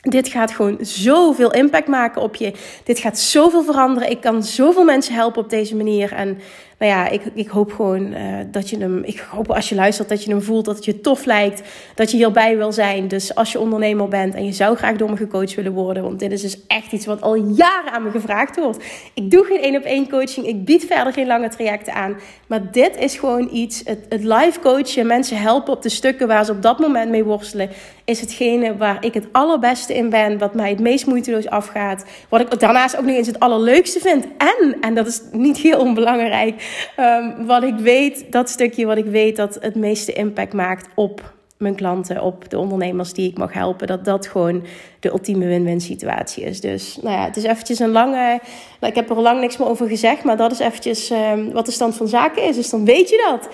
Dit 0.00 0.28
gaat 0.28 0.50
gewoon 0.50 0.78
zoveel 0.80 1.52
impact 1.52 1.88
maken 1.88 2.22
op 2.22 2.34
je. 2.34 2.52
Dit 2.84 2.98
gaat 2.98 3.18
zoveel 3.18 3.62
veranderen. 3.62 4.10
Ik 4.10 4.20
kan 4.20 4.42
zoveel 4.42 4.84
mensen 4.84 5.14
helpen 5.14 5.42
op 5.42 5.50
deze 5.50 5.76
manier. 5.76 6.12
En 6.12 6.38
nou 6.78 6.92
ja, 6.92 7.08
ik, 7.08 7.22
ik 7.34 7.48
hoop 7.48 7.72
gewoon 7.72 8.12
uh, 8.12 8.38
dat 8.50 8.70
je 8.70 8.78
hem, 8.78 9.04
ik 9.04 9.18
hoop 9.18 9.50
als 9.50 9.68
je 9.68 9.74
luistert 9.74 10.08
dat 10.08 10.24
je 10.24 10.30
hem 10.30 10.42
voelt, 10.42 10.64
dat 10.64 10.76
het 10.76 10.84
je 10.84 11.00
tof 11.00 11.24
lijkt, 11.24 11.62
dat 11.94 12.10
je 12.10 12.16
hierbij 12.16 12.56
wil 12.56 12.72
zijn. 12.72 13.08
Dus 13.08 13.34
als 13.34 13.52
je 13.52 13.60
ondernemer 13.60 14.08
bent 14.08 14.34
en 14.34 14.44
je 14.44 14.52
zou 14.52 14.76
graag 14.76 14.96
door 14.96 15.10
me 15.10 15.16
gecoacht 15.16 15.54
willen 15.54 15.72
worden, 15.72 16.02
want 16.02 16.18
dit 16.18 16.32
is 16.32 16.42
dus 16.42 16.66
echt 16.66 16.92
iets 16.92 17.06
wat 17.06 17.20
al 17.20 17.34
jaren 17.34 17.92
aan 17.92 18.02
me 18.02 18.10
gevraagd 18.10 18.56
wordt. 18.56 18.84
Ik 19.14 19.30
doe 19.30 19.44
geen 19.44 19.60
één 19.60 19.76
op 19.76 19.82
één 19.82 20.08
coaching, 20.08 20.46
ik 20.46 20.64
bied 20.64 20.84
verder 20.84 21.12
geen 21.12 21.26
lange 21.26 21.48
trajecten 21.48 21.92
aan, 21.92 22.16
maar 22.46 22.72
dit 22.72 22.96
is 22.96 23.18
gewoon 23.18 23.48
iets, 23.52 23.82
het, 23.84 24.06
het 24.08 24.22
live 24.22 24.60
coachen, 24.60 25.06
mensen 25.06 25.36
helpen 25.36 25.72
op 25.72 25.82
de 25.82 25.88
stukken 25.88 26.26
waar 26.26 26.44
ze 26.44 26.52
op 26.52 26.62
dat 26.62 26.78
moment 26.78 27.10
mee 27.10 27.24
worstelen, 27.24 27.68
is 28.06 28.20
hetgene 28.20 28.76
waar 28.76 29.04
ik 29.04 29.14
het 29.14 29.26
allerbeste 29.32 29.94
in 29.94 30.10
ben, 30.10 30.38
wat 30.38 30.54
mij 30.54 30.70
het 30.70 30.80
meest 30.80 31.06
moeiteloos 31.06 31.48
afgaat, 31.48 32.04
wat 32.28 32.40
ik 32.40 32.60
daarnaast 32.60 32.96
ook 32.96 33.04
nog 33.04 33.16
eens 33.16 33.26
het 33.26 33.40
allerleukste 33.40 34.00
vind. 34.00 34.26
En, 34.38 34.76
en 34.80 34.94
dat 34.94 35.06
is 35.06 35.22
niet 35.32 35.56
heel 35.56 35.78
onbelangrijk, 35.78 36.88
um, 37.00 37.46
wat 37.46 37.62
ik 37.62 37.74
weet, 37.78 38.32
dat 38.32 38.50
stukje 38.50 38.86
wat 38.86 38.96
ik 38.96 39.04
weet 39.04 39.36
dat 39.36 39.58
het 39.60 39.74
meeste 39.74 40.12
impact 40.12 40.52
maakt 40.52 40.88
op 40.94 41.34
mijn 41.58 41.74
klanten, 41.74 42.22
op 42.22 42.50
de 42.50 42.58
ondernemers 42.58 43.12
die 43.12 43.30
ik 43.30 43.38
mag 43.38 43.52
helpen, 43.52 43.86
dat 43.86 44.04
dat 44.04 44.26
gewoon 44.26 44.64
de 45.00 45.08
ultieme 45.08 45.46
win-win 45.46 45.80
situatie 45.80 46.44
is. 46.44 46.60
Dus 46.60 46.98
nou 47.02 47.16
ja, 47.16 47.24
het 47.24 47.36
is 47.36 47.44
eventjes 47.44 47.78
een 47.78 47.90
lange, 47.90 48.40
nou, 48.80 48.92
ik 48.92 48.94
heb 48.94 49.10
er 49.10 49.20
lang 49.20 49.40
niks 49.40 49.56
meer 49.56 49.68
over 49.68 49.88
gezegd, 49.88 50.24
maar 50.24 50.36
dat 50.36 50.52
is 50.52 50.58
eventjes 50.58 51.10
um, 51.10 51.52
wat 51.52 51.66
de 51.66 51.72
stand 51.72 51.96
van 51.96 52.08
zaken 52.08 52.42
is. 52.42 52.56
Dus 52.56 52.70
dan 52.70 52.84
weet 52.84 53.08
je 53.08 53.28
dat. 53.30 53.48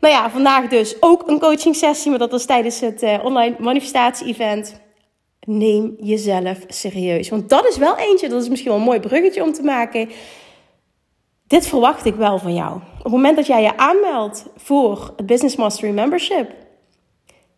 Nou 0.00 0.14
ja, 0.14 0.30
vandaag 0.30 0.68
dus 0.68 0.96
ook 1.00 1.28
een 1.28 1.38
coaching 1.38 1.76
sessie, 1.76 2.10
maar 2.10 2.18
dat 2.18 2.30
was 2.30 2.44
tijdens 2.44 2.80
het 2.80 3.02
uh, 3.02 3.24
online 3.24 3.56
manifestatie-event. 3.58 4.80
Neem 5.40 5.96
jezelf 6.00 6.58
serieus. 6.68 7.28
Want 7.28 7.48
dat 7.48 7.66
is 7.66 7.76
wel 7.76 7.96
eentje, 7.96 8.28
dat 8.28 8.42
is 8.42 8.48
misschien 8.48 8.70
wel 8.70 8.78
een 8.80 8.86
mooi 8.86 9.00
bruggetje 9.00 9.42
om 9.42 9.52
te 9.52 9.62
maken. 9.62 10.08
Dit 11.46 11.66
verwacht 11.66 12.04
ik 12.04 12.14
wel 12.14 12.38
van 12.38 12.54
jou. 12.54 12.74
Op 12.74 13.04
het 13.04 13.12
moment 13.12 13.36
dat 13.36 13.46
jij 13.46 13.62
je 13.62 13.76
aanmeldt 13.76 14.46
voor 14.56 15.12
het 15.16 15.26
Business 15.26 15.56
Mastery 15.56 15.92
Membership, 15.92 16.50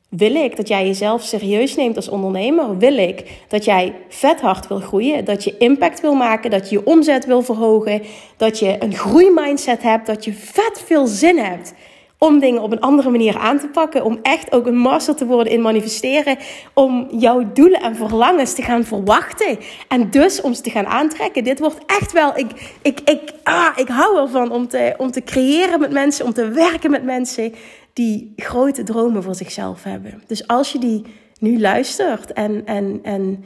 wil 0.08 0.34
ik 0.34 0.56
dat 0.56 0.68
jij 0.68 0.86
jezelf 0.86 1.22
serieus 1.22 1.76
neemt 1.76 1.96
als 1.96 2.08
ondernemer? 2.08 2.78
Wil 2.78 2.98
ik 2.98 3.44
dat 3.48 3.64
jij 3.64 3.94
vet 4.08 4.40
hard 4.40 4.68
wil 4.68 4.80
groeien? 4.80 5.24
Dat 5.24 5.44
je 5.44 5.56
impact 5.58 6.00
wil 6.00 6.14
maken? 6.14 6.50
Dat 6.50 6.70
je 6.70 6.78
je 6.78 6.86
omzet 6.86 7.26
wil 7.26 7.42
verhogen? 7.42 8.02
Dat 8.36 8.58
je 8.58 8.76
een 8.78 8.94
groeimindset 8.94 9.82
hebt? 9.82 10.06
Dat 10.06 10.24
je 10.24 10.32
vet 10.32 10.82
veel 10.86 11.06
zin 11.06 11.38
hebt? 11.38 11.74
Om 12.22 12.38
dingen 12.38 12.62
op 12.62 12.72
een 12.72 12.80
andere 12.80 13.10
manier 13.10 13.38
aan 13.38 13.58
te 13.58 13.68
pakken. 13.68 14.04
Om 14.04 14.18
echt 14.22 14.52
ook 14.52 14.66
een 14.66 14.78
master 14.78 15.14
te 15.14 15.26
worden 15.26 15.52
in 15.52 15.60
manifesteren. 15.60 16.36
Om 16.74 17.06
jouw 17.10 17.52
doelen 17.52 17.80
en 17.80 17.96
verlangens 17.96 18.54
te 18.54 18.62
gaan 18.62 18.84
verwachten. 18.84 19.58
En 19.88 20.10
dus 20.10 20.40
om 20.40 20.54
ze 20.54 20.62
te 20.62 20.70
gaan 20.70 20.86
aantrekken. 20.86 21.44
Dit 21.44 21.58
wordt 21.58 21.78
echt 21.86 22.12
wel. 22.12 22.36
Ik, 22.36 22.78
ik, 22.82 23.00
ik, 23.00 23.32
ah, 23.42 23.68
ik 23.76 23.88
hou 23.88 24.18
ervan 24.18 24.52
om 24.52 24.68
te, 24.68 24.94
om 24.96 25.10
te 25.10 25.22
creëren 25.22 25.80
met 25.80 25.90
mensen. 25.90 26.24
Om 26.24 26.32
te 26.32 26.48
werken 26.48 26.90
met 26.90 27.04
mensen 27.04 27.54
die 27.92 28.32
grote 28.36 28.82
dromen 28.82 29.22
voor 29.22 29.34
zichzelf 29.34 29.82
hebben. 29.82 30.22
Dus 30.26 30.46
als 30.46 30.72
je 30.72 30.78
die 30.78 31.04
nu 31.38 31.60
luistert 31.60 32.32
en, 32.32 32.66
en, 32.66 33.00
en 33.02 33.44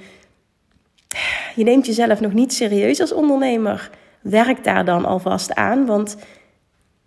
je 1.54 1.64
neemt 1.64 1.86
jezelf 1.86 2.20
nog 2.20 2.32
niet 2.32 2.52
serieus 2.52 3.00
als 3.00 3.12
ondernemer. 3.12 3.90
Werk 4.20 4.64
daar 4.64 4.84
dan 4.84 5.04
alvast 5.04 5.54
aan. 5.54 5.86
Want 5.86 6.16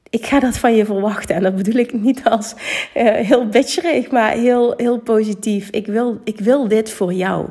ik 0.09 0.25
ga 0.25 0.39
dat 0.39 0.57
van 0.57 0.75
je 0.75 0.85
verwachten. 0.85 1.35
En 1.35 1.43
dat 1.43 1.55
bedoel 1.55 1.75
ik 1.75 1.93
niet 1.93 2.23
als 2.23 2.53
uh, 2.53 3.11
heel 3.11 3.47
bitcherig, 3.47 4.11
maar 4.11 4.31
heel, 4.31 4.73
heel 4.77 4.99
positief. 4.99 5.69
Ik 5.69 5.85
wil, 5.85 6.19
ik 6.23 6.39
wil 6.39 6.67
dit 6.67 6.89
voor 6.89 7.13
jou. 7.13 7.45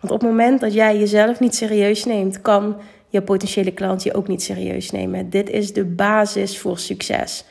Want 0.00 0.12
op 0.12 0.20
het 0.20 0.30
moment 0.30 0.60
dat 0.60 0.72
jij 0.72 0.98
jezelf 0.98 1.40
niet 1.40 1.54
serieus 1.54 2.04
neemt, 2.04 2.40
kan 2.40 2.76
je 3.08 3.22
potentiële 3.22 3.72
klant 3.72 4.02
je 4.02 4.14
ook 4.14 4.28
niet 4.28 4.42
serieus 4.42 4.90
nemen. 4.90 5.30
Dit 5.30 5.50
is 5.50 5.72
de 5.72 5.84
basis 5.84 6.58
voor 6.58 6.78
succes. 6.78 7.44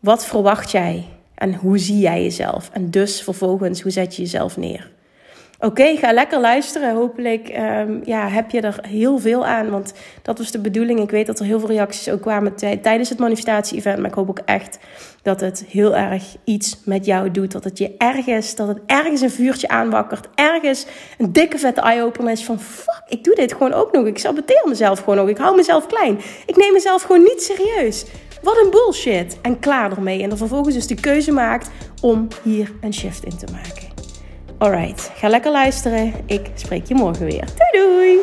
Wat 0.00 0.26
verwacht 0.26 0.70
jij 0.70 1.04
en 1.34 1.54
hoe 1.54 1.78
zie 1.78 1.98
jij 1.98 2.22
jezelf? 2.22 2.70
En 2.72 2.90
dus 2.90 3.22
vervolgens, 3.22 3.80
hoe 3.80 3.90
zet 3.90 4.16
je 4.16 4.22
jezelf 4.22 4.56
neer? 4.56 4.90
Oké, 5.62 5.96
ga 5.96 6.12
lekker 6.12 6.40
luisteren. 6.40 6.94
Hopelijk 6.94 7.48
um, 7.58 8.00
ja, 8.04 8.28
heb 8.28 8.50
je 8.50 8.60
er 8.60 8.78
heel 8.88 9.18
veel 9.18 9.46
aan. 9.46 9.70
Want 9.70 9.92
dat 10.22 10.38
was 10.38 10.50
de 10.50 10.60
bedoeling. 10.60 11.00
Ik 11.00 11.10
weet 11.10 11.26
dat 11.26 11.38
er 11.38 11.44
heel 11.44 11.58
veel 11.58 11.68
reacties 11.68 12.10
ook 12.10 12.20
kwamen 12.20 12.54
tijdens 12.56 13.08
het 13.08 13.18
manifestatie-event. 13.18 13.98
Maar 13.98 14.10
ik 14.10 14.14
hoop 14.14 14.28
ook 14.28 14.40
echt 14.44 14.78
dat 15.22 15.40
het 15.40 15.64
heel 15.68 15.96
erg 15.96 16.36
iets 16.44 16.80
met 16.84 17.06
jou 17.06 17.30
doet. 17.30 17.52
Dat 17.52 17.64
het 17.64 17.78
je 17.78 17.94
ergens, 17.98 18.54
dat 18.54 18.68
het 18.68 18.78
ergens 18.86 19.20
een 19.20 19.30
vuurtje 19.30 19.68
aanwakkert. 19.68 20.28
Ergens 20.34 20.86
een 21.18 21.32
dikke 21.32 21.58
vette 21.58 21.80
eye-opener 21.80 22.32
is 22.32 22.44
van... 22.44 22.60
Fuck, 22.60 23.02
ik 23.08 23.24
doe 23.24 23.34
dit 23.34 23.52
gewoon 23.52 23.72
ook 23.72 23.92
nog. 23.92 24.06
Ik 24.06 24.18
saboteer 24.18 24.64
mezelf 24.68 24.98
gewoon 24.98 25.18
ook. 25.18 25.28
Ik 25.28 25.38
hou 25.38 25.56
mezelf 25.56 25.86
klein. 25.86 26.18
Ik 26.46 26.56
neem 26.56 26.72
mezelf 26.72 27.02
gewoon 27.02 27.22
niet 27.22 27.42
serieus. 27.42 28.04
Wat 28.42 28.56
een 28.64 28.70
bullshit. 28.70 29.38
En 29.42 29.58
klaar 29.58 29.90
ermee. 29.90 30.22
En 30.22 30.28
dan 30.28 30.38
vervolgens 30.38 30.74
dus 30.74 30.86
de 30.86 31.00
keuze 31.00 31.32
maakt 31.32 31.70
om 32.00 32.28
hier 32.42 32.72
een 32.80 32.94
shift 32.94 33.24
in 33.24 33.36
te 33.36 33.46
maken. 33.52 33.89
Alright, 34.60 35.12
ga 35.16 35.28
lekker 35.28 35.50
luisteren. 35.50 36.14
Ik 36.26 36.50
spreek 36.54 36.86
je 36.86 36.94
morgen 36.94 37.26
weer. 37.26 37.44
Doei 37.72 37.86
doei! 37.86 38.18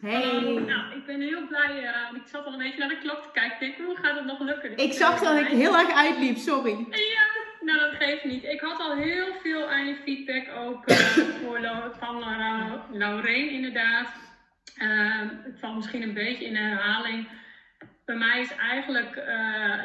Hey. 0.00 0.22
Nou, 0.66 0.96
ik 0.96 1.06
ben 1.06 1.20
heel 1.20 1.46
blij. 1.48 1.82
Uh, 1.82 2.16
ik 2.20 2.26
zat 2.32 2.46
al 2.46 2.52
een 2.52 2.58
beetje 2.58 2.78
naar 2.78 2.88
de 2.88 2.98
klok 2.98 3.22
te 3.22 3.28
kijken. 3.32 3.66
Ik 3.66 3.76
denk, 3.76 3.88
hoe 3.88 3.96
gaat 3.96 4.16
het 4.16 4.24
nog 4.24 4.40
lukken? 4.40 4.76
Ik 4.76 4.92
zag 4.92 5.20
dat 5.20 5.38
ik 5.38 5.46
heel 5.46 5.76
erg 5.76 5.92
uitliep, 5.94 6.36
sorry. 6.36 6.70
Ja, 6.90 7.27
nou, 7.68 7.90
dat 7.90 8.02
geeft 8.02 8.24
niet. 8.24 8.44
Ik 8.44 8.60
had 8.60 8.80
al 8.80 8.96
heel 8.96 9.34
veel 9.42 9.70
aan 9.70 9.86
je 9.86 9.96
feedback 10.04 10.56
ook 10.56 10.88
uh, 10.90 10.96
voor 10.96 11.60
van 11.98 12.18
uh, 12.18 12.72
Laureen 12.92 13.50
inderdaad. 13.50 14.08
Uh, 14.78 15.20
het 15.44 15.58
valt 15.58 15.76
misschien 15.76 16.02
een 16.02 16.14
beetje 16.14 16.44
in 16.44 16.56
herhaling. 16.56 17.28
Bij 18.04 18.16
mij 18.16 18.40
is 18.40 18.56
eigenlijk 18.56 19.14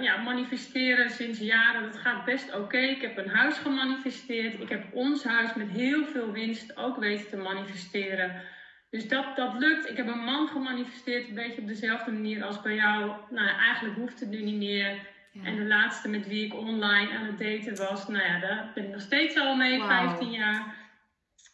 ja, 0.02 0.18
manifesteren 0.18 1.10
sinds 1.10 1.40
jaren, 1.40 1.82
dat 1.84 1.98
gaat 1.98 2.26
best 2.26 2.56
oké. 2.56 2.78
Ik 2.78 3.02
heb 3.02 3.18
een 3.18 3.30
huis 3.30 3.58
gemanifesteerd. 3.58 4.60
Ik 4.60 4.70
heb 4.70 4.84
ons 4.94 5.24
huis 5.24 5.54
met 5.54 5.70
heel 5.70 6.06
veel 6.06 6.32
winst 6.32 6.78
ook 6.78 6.98
weten 6.98 7.30
te 7.30 7.38
manifesteren. 7.38 8.42
Dus 8.90 9.08
dat, 9.08 9.36
dat 9.36 9.54
lukt. 9.60 9.90
Ik 9.90 9.98
heb 9.98 10.08
een 10.08 10.24
man 10.24 10.48
gemanifesteerd, 10.48 11.28
een 11.28 11.36
beetje 11.36 11.62
op 11.62 11.68
dezelfde 11.68 12.12
manier 12.12 12.44
als 12.44 12.62
bij 12.62 12.76
jou. 12.76 13.12
Nou, 13.30 13.50
eigenlijk 13.60 13.96
hoeft 13.96 14.20
het 14.20 14.30
nu 14.30 14.42
niet 14.42 14.58
meer. 14.58 15.13
En 15.42 15.56
de 15.56 15.66
laatste 15.66 16.10
met 16.10 16.28
wie 16.28 16.46
ik 16.46 16.54
online 16.54 17.18
aan 17.18 17.26
het 17.26 17.38
daten 17.38 17.76
was, 17.76 18.08
nou 18.08 18.24
ja, 18.24 18.40
daar 18.40 18.72
ben 18.76 18.84
ik 18.84 18.92
nog 18.92 19.02
steeds 19.02 19.38
al 19.38 19.56
mee, 19.56 19.82
15 19.82 20.32
jaar. 20.32 20.76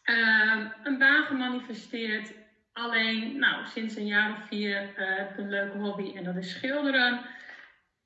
Uh, 0.04 0.66
een 0.82 0.98
baan 0.98 1.24
gemanifesteerd. 1.24 2.32
Alleen, 2.72 3.38
nou, 3.38 3.66
sinds 3.66 3.96
een 3.96 4.06
jaar 4.06 4.30
of 4.30 4.46
vier 4.48 4.82
uh, 4.82 5.16
heb 5.16 5.30
ik 5.30 5.38
een 5.38 5.50
leuke 5.50 5.78
hobby 5.78 6.16
en 6.16 6.24
dat 6.24 6.36
is 6.36 6.50
schilderen. 6.50 7.20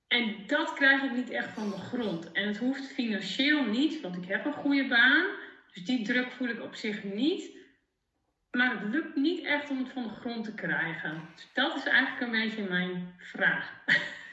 En 0.08 0.36
dat 0.46 0.74
krijg 0.74 1.02
ik 1.02 1.12
niet 1.12 1.30
echt 1.30 1.52
van 1.52 1.70
de 1.70 1.76
grond. 1.76 2.32
En 2.32 2.46
het 2.46 2.58
hoeft 2.58 2.92
financieel 2.92 3.64
niet, 3.64 4.00
want 4.00 4.16
ik 4.16 4.28
heb 4.28 4.44
een 4.44 4.52
goede 4.52 4.86
baan. 4.88 5.26
Dus 5.72 5.84
die 5.84 6.04
druk 6.04 6.30
voel 6.30 6.48
ik 6.48 6.62
op 6.62 6.74
zich 6.74 7.02
niet. 7.02 7.50
Maar 8.50 8.70
het 8.70 8.92
lukt 8.92 9.16
niet 9.16 9.44
echt 9.44 9.70
om 9.70 9.78
het 9.78 9.92
van 9.92 10.02
de 10.02 10.08
grond 10.08 10.44
te 10.44 10.54
krijgen. 10.54 11.28
Dus 11.34 11.48
dat 11.52 11.76
is 11.76 11.84
eigenlijk 11.84 12.20
een 12.20 12.40
beetje 12.40 12.68
mijn 12.68 13.14
vraag. 13.18 13.72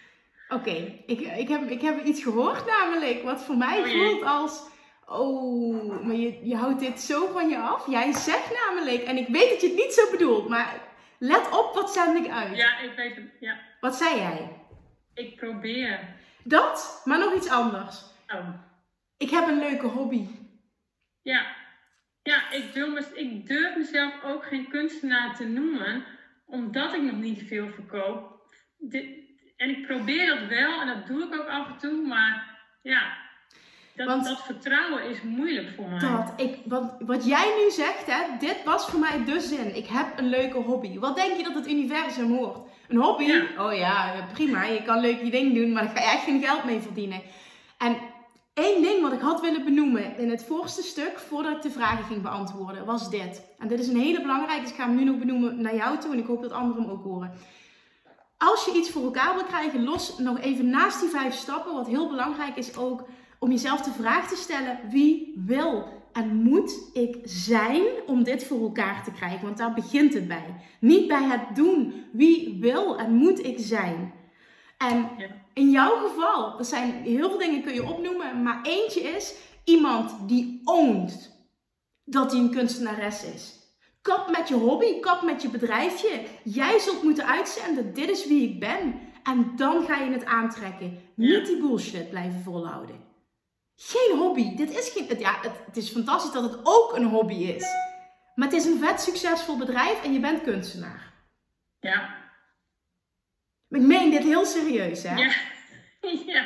Oké, 0.53 1.01
ik, 1.05 1.19
ik, 1.19 1.47
heb, 1.47 1.69
ik 1.69 1.81
heb 1.81 2.03
iets 2.03 2.23
gehoord 2.23 2.65
namelijk, 2.65 3.23
wat 3.23 3.43
voor 3.43 3.57
mij 3.57 3.79
oh 3.79 3.87
voelt 3.87 4.23
als... 4.23 4.69
Oh, 5.05 6.03
maar 6.05 6.15
je, 6.15 6.47
je 6.47 6.55
houdt 6.55 6.79
dit 6.79 6.99
zo 6.99 7.27
van 7.31 7.49
je 7.49 7.57
af. 7.57 7.87
Jij 7.87 8.13
zegt 8.13 8.53
namelijk, 8.65 9.03
en 9.03 9.17
ik 9.17 9.27
weet 9.27 9.49
dat 9.49 9.61
je 9.61 9.67
het 9.67 9.75
niet 9.75 9.93
zo 9.93 10.11
bedoelt, 10.11 10.49
maar 10.49 10.81
let 11.19 11.51
op, 11.51 11.73
wat 11.73 11.93
zend 11.93 12.25
ik 12.25 12.31
uit? 12.31 12.55
Ja, 12.55 12.79
ik 12.79 12.95
weet 12.95 13.15
het, 13.15 13.31
ja. 13.39 13.59
Wat 13.79 13.95
zei 13.95 14.15
jij? 14.15 14.65
Ik 15.13 15.35
probeer. 15.35 16.15
Dat, 16.43 17.01
maar 17.05 17.19
nog 17.19 17.35
iets 17.35 17.49
anders. 17.49 18.03
Oh. 18.27 18.49
Ik 19.17 19.29
heb 19.29 19.47
een 19.47 19.59
leuke 19.59 19.87
hobby. 19.87 20.27
Ja, 21.21 21.55
ja 22.23 22.51
ik, 22.51 22.73
durf, 22.73 23.11
ik 23.11 23.47
durf 23.47 23.75
mezelf 23.77 24.23
ook 24.23 24.45
geen 24.45 24.69
kunstenaar 24.69 25.35
te 25.35 25.47
noemen, 25.47 26.05
omdat 26.45 26.93
ik 26.93 27.01
nog 27.01 27.17
niet 27.17 27.43
veel 27.47 27.69
verkoop. 27.69 28.49
En 29.61 29.69
ik 29.69 29.87
probeer 29.87 30.27
dat 30.27 30.47
wel 30.47 30.81
en 30.81 30.87
dat 30.87 31.07
doe 31.07 31.23
ik 31.23 31.39
ook 31.39 31.47
af 31.47 31.67
en 31.67 31.77
toe, 31.77 32.07
maar 32.07 32.59
ja, 32.81 33.01
dat, 33.95 34.07
Want, 34.07 34.25
dat 34.25 34.45
vertrouwen 34.45 35.09
is 35.09 35.21
moeilijk 35.21 35.69
voor 35.75 35.89
mij. 35.89 35.99
Dat, 35.99 36.33
ik, 36.35 36.57
wat, 36.65 36.95
wat 36.99 37.25
jij 37.25 37.53
nu 37.63 37.71
zegt, 37.71 38.05
hè, 38.05 38.37
dit 38.39 38.63
was 38.65 38.85
voor 38.85 38.99
mij 38.99 39.23
de 39.25 39.39
zin. 39.39 39.75
Ik 39.75 39.87
heb 39.87 40.07
een 40.17 40.29
leuke 40.29 40.57
hobby. 40.57 40.99
Wat 40.99 41.15
denk 41.15 41.37
je 41.37 41.43
dat 41.43 41.53
het 41.53 41.67
universum 41.69 42.31
hoort? 42.31 42.57
Een 42.87 42.97
hobby? 42.97 43.31
Oh 43.57 43.73
ja, 43.73 44.27
prima. 44.33 44.63
Je 44.63 44.83
kan 44.83 44.99
leuk 44.99 45.23
je 45.23 45.31
ding 45.31 45.55
doen, 45.55 45.71
maar 45.71 45.83
daar 45.83 45.95
ga 45.95 46.01
je 46.01 46.15
echt 46.15 46.23
geen 46.23 46.43
geld 46.43 46.63
mee 46.63 46.79
verdienen. 46.79 47.21
En 47.77 47.97
één 48.53 48.81
ding 48.81 49.01
wat 49.01 49.13
ik 49.13 49.21
had 49.21 49.41
willen 49.41 49.63
benoemen 49.63 50.17
in 50.17 50.29
het 50.29 50.43
voorste 50.43 50.81
stuk, 50.81 51.19
voordat 51.19 51.55
ik 51.55 51.61
de 51.61 51.71
vragen 51.71 52.03
ging 52.03 52.21
beantwoorden, 52.21 52.85
was 52.85 53.09
dit. 53.09 53.43
En 53.59 53.67
dit 53.67 53.79
is 53.79 53.87
een 53.87 53.99
hele 53.99 54.21
belangrijke, 54.21 54.61
dus 54.61 54.71
ik 54.71 54.77
ga 54.77 54.85
hem 54.85 54.95
nu 54.95 55.03
nog 55.03 55.17
benoemen 55.17 55.61
naar 55.61 55.75
jou 55.75 55.97
toe 55.97 56.11
en 56.11 56.19
ik 56.19 56.25
hoop 56.25 56.41
dat 56.41 56.51
anderen 56.51 56.83
hem 56.83 56.91
ook 56.91 57.03
horen. 57.03 57.31
Als 58.41 58.65
je 58.65 58.73
iets 58.73 58.89
voor 58.89 59.03
elkaar 59.03 59.33
wil 59.33 59.43
krijgen, 59.43 59.83
los 59.83 60.17
nog 60.17 60.39
even 60.39 60.69
naast 60.69 60.99
die 60.99 61.09
vijf 61.09 61.33
stappen, 61.33 61.73
wat 61.73 61.87
heel 61.87 62.09
belangrijk 62.09 62.55
is 62.55 62.77
ook 62.77 63.03
om 63.39 63.51
jezelf 63.51 63.81
de 63.81 63.91
vraag 63.91 64.29
te 64.29 64.35
stellen: 64.35 64.79
wie 64.89 65.33
wil 65.45 65.87
en 66.11 66.35
moet 66.35 66.89
ik 66.93 67.17
zijn 67.23 67.83
om 68.05 68.23
dit 68.23 68.43
voor 68.43 68.61
elkaar 68.61 69.03
te 69.03 69.11
krijgen? 69.11 69.41
Want 69.41 69.57
daar 69.57 69.73
begint 69.73 70.13
het 70.13 70.27
bij. 70.27 70.55
Niet 70.79 71.07
bij 71.07 71.23
het 71.23 71.55
doen. 71.55 72.05
Wie 72.11 72.57
wil 72.59 72.97
en 72.97 73.13
moet 73.13 73.45
ik 73.45 73.55
zijn? 73.59 74.13
En 74.77 75.09
in 75.53 75.69
jouw 75.69 76.07
geval, 76.07 76.57
er 76.57 76.65
zijn 76.65 76.91
heel 76.91 77.29
veel 77.29 77.39
dingen 77.39 77.63
kun 77.63 77.73
je 77.73 77.89
opnoemen, 77.89 78.43
maar 78.43 78.59
eentje 78.63 79.01
is 79.01 79.35
iemand 79.63 80.15
die 80.27 80.61
oont 80.63 81.31
dat 82.03 82.31
hij 82.31 82.39
een 82.39 82.51
kunstenares 82.51 83.23
is. 83.23 83.60
Kap 84.01 84.31
met 84.31 84.47
je 84.47 84.55
hobby, 84.55 84.99
kap 84.99 85.21
met 85.21 85.41
je 85.41 85.49
bedrijfje. 85.49 86.23
Jij 86.43 86.79
zult 86.79 87.03
moeten 87.03 87.25
uitzenden, 87.25 87.93
dit 87.93 88.09
is 88.09 88.27
wie 88.27 88.49
ik 88.49 88.59
ben. 88.59 88.99
En 89.23 89.55
dan 89.55 89.85
ga 89.85 89.97
je 89.97 90.11
het 90.11 90.25
aantrekken. 90.25 91.01
Niet 91.15 91.45
die 91.45 91.57
bullshit 91.57 92.09
blijven 92.09 92.41
volhouden. 92.41 93.09
Geen 93.75 94.17
hobby. 94.17 94.55
Dit 94.55 94.77
is 94.77 94.89
geen. 94.89 95.19
Ja, 95.19 95.39
het, 95.41 95.51
het 95.65 95.77
is 95.77 95.89
fantastisch 95.89 96.31
dat 96.31 96.43
het 96.43 96.59
ook 96.63 96.95
een 96.95 97.05
hobby 97.05 97.33
is. 97.33 97.65
Maar 98.35 98.47
het 98.47 98.57
is 98.57 98.65
een 98.65 98.79
vet 98.79 99.01
succesvol 99.01 99.57
bedrijf 99.57 100.03
en 100.03 100.13
je 100.13 100.19
bent 100.19 100.41
kunstenaar. 100.41 101.13
Ja. 101.79 102.17
Ik 103.69 103.81
meen 103.81 104.11
dit 104.11 104.23
heel 104.23 104.45
serieus, 104.45 105.03
hè? 105.03 105.15
Ja. 105.15 105.33
ja. 106.33 106.45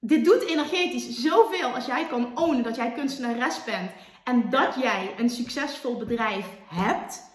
Dit 0.00 0.24
doet 0.24 0.46
energetisch 0.46 1.20
zoveel 1.20 1.74
als 1.74 1.86
jij 1.86 2.06
kan 2.06 2.38
ownen 2.38 2.62
dat 2.62 2.76
jij 2.76 2.92
kunstenares 2.92 3.64
bent 3.64 3.90
en 4.28 4.50
dat 4.50 4.74
jij 4.80 5.14
een 5.18 5.30
succesvol 5.30 5.96
bedrijf 5.96 6.46
hebt. 6.66 7.26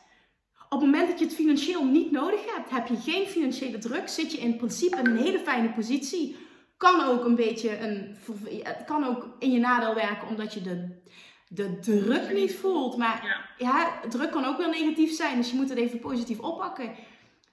Op 0.70 0.82
het 0.82 0.90
moment 0.90 1.08
dat 1.10 1.20
je 1.20 1.26
het 1.26 1.36
financieel 1.36 1.86
niet 1.86 2.12
nodig 2.12 2.56
hebt, 2.56 2.70
heb 2.70 2.88
je 2.88 3.12
geen 3.12 3.28
financiële 3.28 3.78
druk, 3.78 4.08
zit 4.08 4.32
je 4.32 4.38
in 4.38 4.56
principe 4.56 4.98
in 4.98 5.06
een 5.06 5.18
hele 5.18 5.40
fijne 5.40 5.70
positie. 5.70 6.36
Kan 6.78 7.02
ook 7.02 7.26
een 7.26 7.36
beetje 7.36 7.80
een. 7.80 8.18
Het 8.64 8.84
kan 8.86 9.04
ook 9.04 9.36
in 9.40 9.52
je 9.52 9.60
nadeel 9.60 9.96
werken 9.96 10.28
omdat 10.28 10.54
je 10.54 10.62
de, 10.62 11.02
de 11.48 11.80
druk 11.80 12.34
niet 12.34 12.56
voelt. 12.56 12.98
Maar 12.98 13.46
ja. 13.58 14.00
druk 14.10 14.32
kan 14.32 14.46
ook 14.46 14.58
wel 14.58 14.70
negatief 14.70 15.16
zijn, 15.16 15.38
dus 15.38 15.50
je 15.50 15.56
moet 15.56 15.70
het 15.70 15.78
even 15.78 16.00
positief 16.00 16.40
oppakken. 16.40 16.92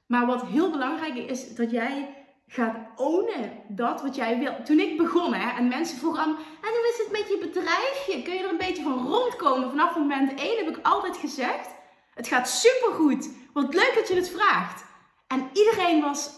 Maar 0.06 0.26
wat 0.26 0.47
heel 0.47 0.70
belangrijk 0.70 1.14
is, 1.14 1.54
dat 1.54 1.70
jij 1.70 2.19
gaat 2.52 2.76
ownen 2.97 3.62
dat 3.69 4.02
wat 4.02 4.14
jij 4.14 4.38
wil. 4.38 4.62
Toen 4.64 4.78
ik 4.78 4.97
begon, 4.97 5.35
hè, 5.35 5.57
en 5.57 5.69
mensen 5.69 5.99
vroegen 5.99 6.23
aan, 6.23 6.37
en 6.37 6.71
hoe 6.71 6.92
is 6.92 6.99
het 7.04 7.12
met 7.12 7.28
je 7.28 7.38
bedrijfje? 7.38 8.23
Kun 8.23 8.35
je 8.35 8.42
er 8.42 8.50
een 8.50 8.57
beetje 8.57 8.83
van 8.83 9.07
rondkomen? 9.07 9.71
Vanaf 9.71 9.97
moment 9.97 10.40
1 10.40 10.64
heb 10.64 10.76
ik 10.76 10.87
altijd 10.87 11.16
gezegd, 11.16 11.69
het 12.14 12.28
gaat 12.28 12.49
supergoed. 12.49 13.30
Wat 13.52 13.75
leuk 13.75 13.92
dat 13.95 14.09
je 14.09 14.14
het 14.14 14.30
vraagt. 14.30 14.85
En 15.26 15.50
iedereen 15.52 16.00
was, 16.00 16.30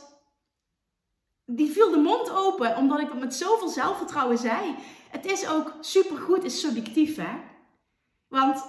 die 1.47 1.71
viel 1.71 1.91
de 1.91 1.99
mond 1.99 2.31
open, 2.31 2.77
omdat 2.77 3.01
ik 3.01 3.09
het 3.09 3.21
met 3.21 3.35
zoveel 3.35 3.69
zelfvertrouwen 3.69 4.39
zei. 4.39 4.75
Het 5.11 5.27
is 5.27 5.49
ook 5.49 5.73
supergoed, 5.81 6.45
is 6.45 6.61
subjectief, 6.61 7.17
hè. 7.17 7.41
Want 8.29 8.65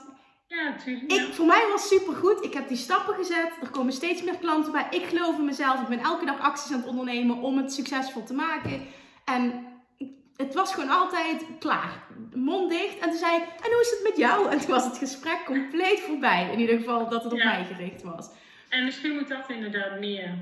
ja, 0.55 0.69
natuurlijk. 0.69 1.11
Ik, 1.11 1.33
voor 1.33 1.45
mij 1.45 1.67
was 1.71 1.89
het 1.89 1.99
supergoed. 1.99 2.43
Ik 2.43 2.53
heb 2.53 2.67
die 2.67 2.77
stappen 2.77 3.15
gezet. 3.15 3.51
Er 3.61 3.69
komen 3.69 3.93
steeds 3.93 4.23
meer 4.23 4.37
klanten 4.37 4.71
bij. 4.71 4.87
Ik 4.89 5.03
geloof 5.03 5.37
in 5.37 5.45
mezelf. 5.45 5.81
Ik 5.81 5.87
ben 5.87 5.99
elke 5.99 6.25
dag 6.25 6.39
acties 6.39 6.71
aan 6.71 6.79
het 6.79 6.89
ondernemen 6.89 7.37
om 7.37 7.57
het 7.57 7.73
succesvol 7.73 8.23
te 8.23 8.33
maken. 8.33 8.81
En 9.25 9.65
het 10.35 10.53
was 10.53 10.73
gewoon 10.73 10.89
altijd 10.89 11.45
klaar. 11.59 12.03
Mond 12.33 12.69
dicht. 12.69 12.99
En 12.99 13.09
toen 13.09 13.19
zei 13.19 13.35
ik, 13.35 13.43
en 13.43 13.71
hoe 13.71 13.81
is 13.81 13.89
het 13.89 14.01
met 14.03 14.17
jou? 14.17 14.51
En 14.51 14.59
toen 14.59 14.69
was 14.69 14.85
het 14.85 14.97
gesprek 14.97 15.41
compleet 15.45 15.99
voorbij. 15.99 16.49
In 16.51 16.59
ieder 16.59 16.77
geval 16.77 17.09
dat 17.09 17.23
het 17.23 17.33
op 17.33 17.43
mij 17.43 17.65
gericht 17.65 18.01
was. 18.01 18.29
En 18.69 18.83
misschien 18.83 19.13
moet 19.13 19.27
dat 19.27 19.49
inderdaad 19.49 19.99
meer. 19.99 20.37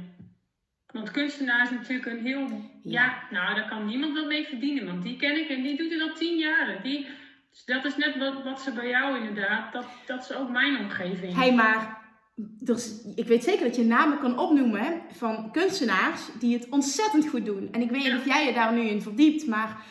Want 0.91 1.11
kunstenaar 1.11 1.63
is 1.63 1.69
natuurlijk 1.69 2.05
een 2.05 2.25
heel... 2.25 2.47
Ja, 2.83 3.23
nou, 3.29 3.55
daar 3.55 3.69
kan 3.69 3.85
niemand 3.85 4.13
wat 4.13 4.25
mee 4.25 4.45
verdienen. 4.47 4.85
Want 4.85 5.03
die 5.03 5.17
ken 5.17 5.37
ik 5.37 5.49
en 5.49 5.61
die 5.61 5.77
doet 5.77 5.91
het 5.91 6.01
al 6.01 6.13
tien 6.13 6.37
jaar. 6.37 6.79
Die 6.83 7.07
dus 7.51 7.63
dat 7.65 7.86
is 7.86 7.98
net 7.98 8.17
wat, 8.17 8.43
wat 8.43 8.62
ze 8.62 8.72
bij 8.72 8.88
jou 8.89 9.27
inderdaad, 9.27 9.74
dat, 9.74 9.85
dat 10.05 10.22
is 10.22 10.35
ook 10.35 10.50
mijn 10.50 10.79
omgeving. 10.79 11.35
Hey, 11.35 11.53
maar 11.53 12.01
dus, 12.44 13.01
ik 13.16 13.27
weet 13.27 13.44
zeker 13.44 13.66
dat 13.66 13.75
je 13.75 13.83
namen 13.83 14.20
kan 14.20 14.40
opnoemen 14.40 15.01
van 15.11 15.51
kunstenaars 15.51 16.22
die 16.40 16.57
het 16.57 16.70
ontzettend 16.70 17.29
goed 17.29 17.46
doen. 17.46 17.68
En 17.72 17.81
ik 17.81 17.92
weet 17.92 18.03
niet 18.03 18.16
of 18.16 18.25
jij 18.25 18.46
je 18.46 18.53
daar 18.53 18.74
nu 18.74 18.81
in 18.81 19.01
verdiept, 19.01 19.48
maar 19.48 19.83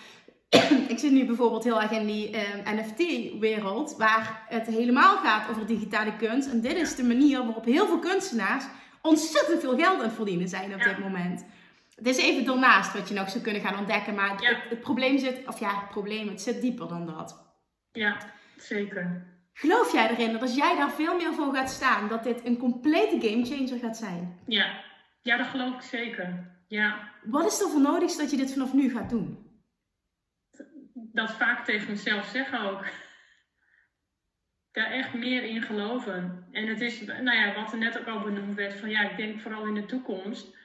ik 0.88 0.98
zit 0.98 1.12
nu 1.12 1.24
bijvoorbeeld 1.26 1.64
heel 1.64 1.80
erg 1.80 1.90
in 1.90 2.06
die 2.06 2.30
uh, 2.30 2.68
eh, 2.68 2.78
NFT-wereld, 2.78 3.94
waar 3.98 4.46
het 4.48 4.66
helemaal 4.66 5.16
gaat 5.16 5.50
over 5.50 5.66
digitale 5.66 6.16
kunst. 6.16 6.48
En 6.48 6.60
dit 6.60 6.74
is 6.74 6.94
de 6.94 7.04
manier 7.04 7.44
waarop 7.44 7.64
heel 7.64 7.86
veel 7.86 7.98
kunstenaars 7.98 8.64
ontzettend 9.02 9.60
veel 9.60 9.76
geld 9.76 9.98
aan 9.98 10.04
het 10.04 10.14
verdienen 10.14 10.48
zijn 10.48 10.74
op 10.74 10.82
dit 10.82 10.98
moment. 10.98 11.44
Het 11.94 12.06
is 12.06 12.16
even 12.16 12.44
daarnaast 12.44 12.92
wat 12.92 13.08
je 13.08 13.14
nog 13.14 13.30
zou 13.30 13.42
kunnen 13.42 13.62
gaan 13.62 13.78
ontdekken, 13.78 14.14
maar 14.14 14.30
het, 14.30 14.56
het, 14.68 14.80
probleem 14.80 15.18
zit, 15.18 15.40
of 15.46 15.60
ja, 15.60 15.80
het 15.80 15.90
probleem, 15.90 16.28
het 16.28 16.42
zit 16.42 16.60
dieper 16.60 16.88
dan 16.88 17.06
dat. 17.06 17.49
Ja, 17.92 18.16
zeker. 18.56 19.26
Geloof 19.52 19.92
jij 19.92 20.10
erin 20.10 20.32
dat 20.32 20.42
als 20.42 20.54
jij 20.54 20.76
daar 20.76 20.90
veel 20.90 21.16
meer 21.16 21.32
voor 21.32 21.54
gaat 21.54 21.70
staan, 21.70 22.08
dat 22.08 22.22
dit 22.24 22.44
een 22.44 22.58
complete 22.58 23.28
gamechanger 23.28 23.78
gaat 23.78 23.96
zijn? 23.96 24.38
Ja. 24.46 24.84
ja, 25.22 25.36
dat 25.36 25.46
geloof 25.46 25.74
ik 25.74 25.82
zeker. 25.82 26.58
Ja. 26.68 27.12
Wat 27.24 27.46
is 27.46 27.60
er 27.60 27.68
voor 27.68 27.80
nodig 27.80 28.12
dat 28.12 28.30
je 28.30 28.36
dit 28.36 28.52
vanaf 28.52 28.72
nu 28.72 28.90
gaat 28.90 29.10
doen? 29.10 29.48
Dat 30.92 31.32
vaak 31.32 31.64
tegen 31.64 31.90
mezelf 31.90 32.26
zeggen 32.26 32.60
ook. 32.60 32.84
Daar 34.72 34.90
echt 34.90 35.14
meer 35.14 35.42
in 35.42 35.62
geloven. 35.62 36.46
En 36.52 36.66
het 36.66 36.80
is, 36.80 37.00
nou 37.00 37.36
ja, 37.36 37.54
wat 37.54 37.72
er 37.72 37.78
net 37.78 37.98
ook 37.98 38.06
al 38.06 38.20
benoemd 38.22 38.54
werd, 38.54 38.74
van 38.74 38.90
ja, 38.90 39.10
ik 39.10 39.16
denk 39.16 39.40
vooral 39.40 39.66
in 39.66 39.74
de 39.74 39.86
toekomst. 39.86 40.56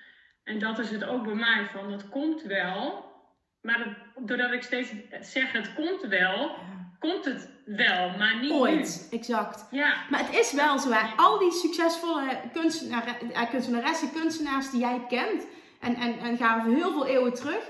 En 0.44 0.60
dat 0.60 0.80
is 0.80 0.92
het 0.92 1.04
ook 1.04 1.24
bij 1.24 1.36
mij, 1.36 1.66
van 1.72 1.90
dat 1.90 2.10
komt 2.10 2.42
wel. 2.42 3.14
Maar 3.62 3.98
doordat 4.26 4.52
ik 4.52 4.64
steeds 4.64 4.94
zeg 5.20 5.52
het 5.52 5.74
komt 5.74 6.02
wel, 6.02 6.58
komt 7.00 7.26
het 7.26 7.50
wel, 7.66 8.18
maar 8.18 8.40
niet 8.42 8.52
Ooit, 8.52 9.08
exact. 9.12 9.66
Ja. 9.72 10.06
Maar 10.10 10.26
het 10.26 10.36
is 10.36 10.52
wel 10.52 10.80
zo, 10.80 10.92
hè. 10.92 11.16
al 11.16 11.40
die 11.40 11.52
succesvolle 11.52 12.42
kunstenaar, 12.54 13.18
eh, 13.34 13.50
kunstenaressen, 13.50 14.12
kunstenaars 14.12 14.72
die 14.72 14.80
jij 14.80 15.06
kent, 15.08 15.46
en, 15.80 15.96
en, 15.96 16.20
en 16.20 16.38
gaan 16.38 16.66
we 16.66 16.76
heel 16.76 16.92
veel 16.92 17.06
eeuwen 17.06 17.34
terug. 17.34 17.70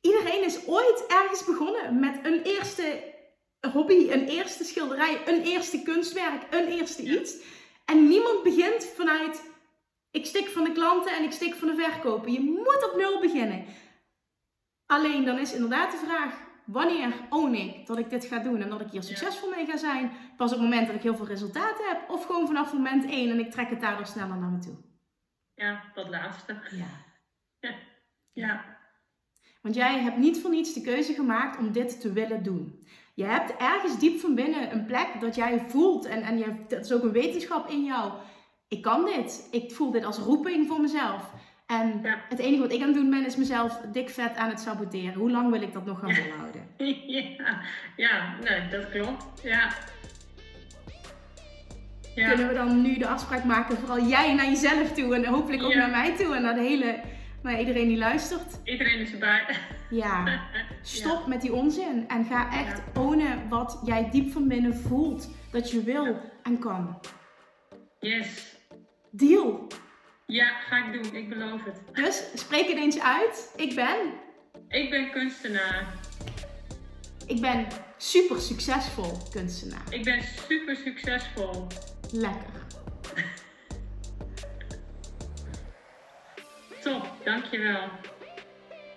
Iedereen 0.00 0.44
is 0.44 0.66
ooit 0.66 1.04
ergens 1.06 1.44
begonnen 1.44 2.00
met 2.00 2.18
een 2.22 2.42
eerste 2.42 3.12
hobby, 3.72 4.10
een 4.10 4.28
eerste 4.28 4.64
schilderij, 4.64 5.20
een 5.26 5.42
eerste 5.42 5.82
kunstwerk, 5.82 6.42
een 6.50 6.66
eerste 6.66 7.02
iets. 7.02 7.36
En 7.84 8.08
niemand 8.08 8.42
begint 8.42 8.84
vanuit, 8.96 9.42
ik 10.10 10.26
stik 10.26 10.48
van 10.48 10.64
de 10.64 10.72
klanten 10.72 11.16
en 11.16 11.24
ik 11.24 11.32
stik 11.32 11.54
van 11.54 11.68
de 11.68 11.74
verkopen. 11.74 12.32
Je 12.32 12.40
moet 12.40 12.90
op 12.90 12.96
nul 12.96 13.20
beginnen. 13.20 13.64
Alleen 14.86 15.24
dan 15.24 15.38
is 15.38 15.52
inderdaad 15.52 15.90
de 15.90 16.02
vraag, 16.06 16.34
wanneer 16.64 17.12
own 17.30 17.54
ik 17.54 17.86
dat 17.86 17.98
ik 17.98 18.10
dit 18.10 18.24
ga 18.24 18.38
doen 18.38 18.60
en 18.60 18.68
dat 18.68 18.80
ik 18.80 18.90
hier 18.90 19.02
succesvol 19.02 19.50
mee 19.50 19.66
ga 19.66 19.76
zijn? 19.76 20.10
Pas 20.36 20.52
op 20.52 20.58
het 20.58 20.68
moment 20.68 20.86
dat 20.86 20.96
ik 20.96 21.02
heel 21.02 21.16
veel 21.16 21.26
resultaten 21.26 21.88
heb? 21.88 22.10
Of 22.10 22.24
gewoon 22.26 22.46
vanaf 22.46 22.72
moment 22.72 23.04
1 23.04 23.30
en 23.30 23.38
ik 23.38 23.50
trek 23.50 23.70
het 23.70 23.80
daardoor 23.80 24.06
sneller 24.06 24.36
naar 24.36 24.50
me 24.50 24.58
toe? 24.58 24.74
Ja, 25.54 25.82
dat 25.94 26.08
laatste. 26.08 26.56
Ja. 26.70 26.86
ja. 27.60 27.74
ja. 28.32 28.64
Want 29.62 29.74
jij 29.74 29.98
hebt 29.98 30.16
niet 30.16 30.40
voor 30.40 30.50
niets 30.50 30.72
de 30.72 30.80
keuze 30.80 31.14
gemaakt 31.14 31.58
om 31.58 31.72
dit 31.72 32.00
te 32.00 32.12
willen 32.12 32.42
doen. 32.42 32.86
Je 33.14 33.24
hebt 33.24 33.56
ergens 33.56 33.98
diep 33.98 34.20
van 34.20 34.34
binnen 34.34 34.72
een 34.72 34.86
plek 34.86 35.08
dat 35.20 35.34
jij 35.34 35.64
voelt 35.68 36.04
en, 36.04 36.22
en 36.22 36.38
je, 36.38 36.64
dat 36.68 36.84
is 36.84 36.92
ook 36.92 37.02
een 37.02 37.12
wetenschap 37.12 37.68
in 37.68 37.84
jou. 37.84 38.12
Ik 38.68 38.82
kan 38.82 39.04
dit. 39.04 39.48
Ik 39.50 39.72
voel 39.72 39.90
dit 39.90 40.04
als 40.04 40.18
roeping 40.18 40.68
voor 40.68 40.80
mezelf. 40.80 41.32
En 41.80 42.02
het 42.28 42.38
enige 42.38 42.62
wat 42.62 42.72
ik 42.72 42.80
aan 42.80 42.86
het 42.86 42.96
doen 42.96 43.10
ben, 43.10 43.26
is 43.26 43.36
mezelf 43.36 43.80
dik 43.92 44.10
vet 44.10 44.36
aan 44.36 44.48
het 44.48 44.60
saboteren. 44.60 45.14
Hoe 45.14 45.30
lang 45.30 45.50
wil 45.50 45.62
ik 45.62 45.72
dat 45.72 45.84
nog 45.84 45.98
gaan 45.98 46.14
volhouden? 46.14 46.66
ja, 47.06 47.60
ja 47.96 48.34
nee, 48.42 48.68
dat 48.68 48.90
klopt. 48.90 49.42
Ja. 49.42 49.72
ja. 52.14 52.28
Kunnen 52.28 52.48
we 52.48 52.54
dan 52.54 52.82
nu 52.82 52.98
de 52.98 53.06
afspraak 53.06 53.44
maken, 53.44 53.76
vooral 53.76 54.06
jij 54.06 54.34
naar 54.34 54.46
jezelf 54.46 54.92
toe 54.92 55.14
en 55.14 55.24
hopelijk 55.24 55.62
ook 55.62 55.74
naar 55.74 55.90
mij 55.90 56.16
toe 56.16 56.34
en 56.34 56.42
naar 56.42 56.54
de 56.54 56.60
hele, 56.60 57.00
naar 57.42 57.58
iedereen 57.58 57.88
die 57.88 57.98
luistert? 57.98 58.60
Iedereen 58.64 58.98
is 58.98 59.12
erbij. 59.12 59.56
Ja, 59.90 60.40
stop 60.82 61.26
met 61.26 61.40
die 61.40 61.52
onzin 61.52 62.04
en 62.08 62.24
ga 62.24 62.52
echt 62.52 62.82
ownen 62.98 63.48
wat 63.48 63.82
jij 63.84 64.08
diep 64.10 64.32
van 64.32 64.48
binnen 64.48 64.74
voelt 64.74 65.30
dat 65.50 65.70
je 65.70 65.82
wil 65.82 66.16
en 66.42 66.58
kan. 66.58 66.98
Yes. 67.98 68.56
Deal. 69.10 69.66
Ja, 70.26 70.48
ga 70.68 70.86
ik 70.86 70.92
doen. 70.92 71.14
Ik 71.14 71.28
beloof 71.28 71.64
het. 71.64 71.80
Dus 71.92 72.24
spreek 72.34 72.68
het 72.68 72.76
eens 72.76 73.00
uit. 73.00 73.52
Ik 73.56 73.74
ben. 73.74 73.96
Ik 74.68 74.90
ben 74.90 75.10
kunstenaar. 75.10 75.86
Ik 77.26 77.40
ben 77.40 77.66
super 77.96 78.40
succesvol 78.40 79.18
kunstenaar. 79.30 79.82
Ik 79.90 80.04
ben 80.04 80.22
super 80.48 80.76
succesvol. 80.76 81.66
Lekker. 82.12 82.60
Top, 86.82 87.06
dankjewel. 87.24 87.88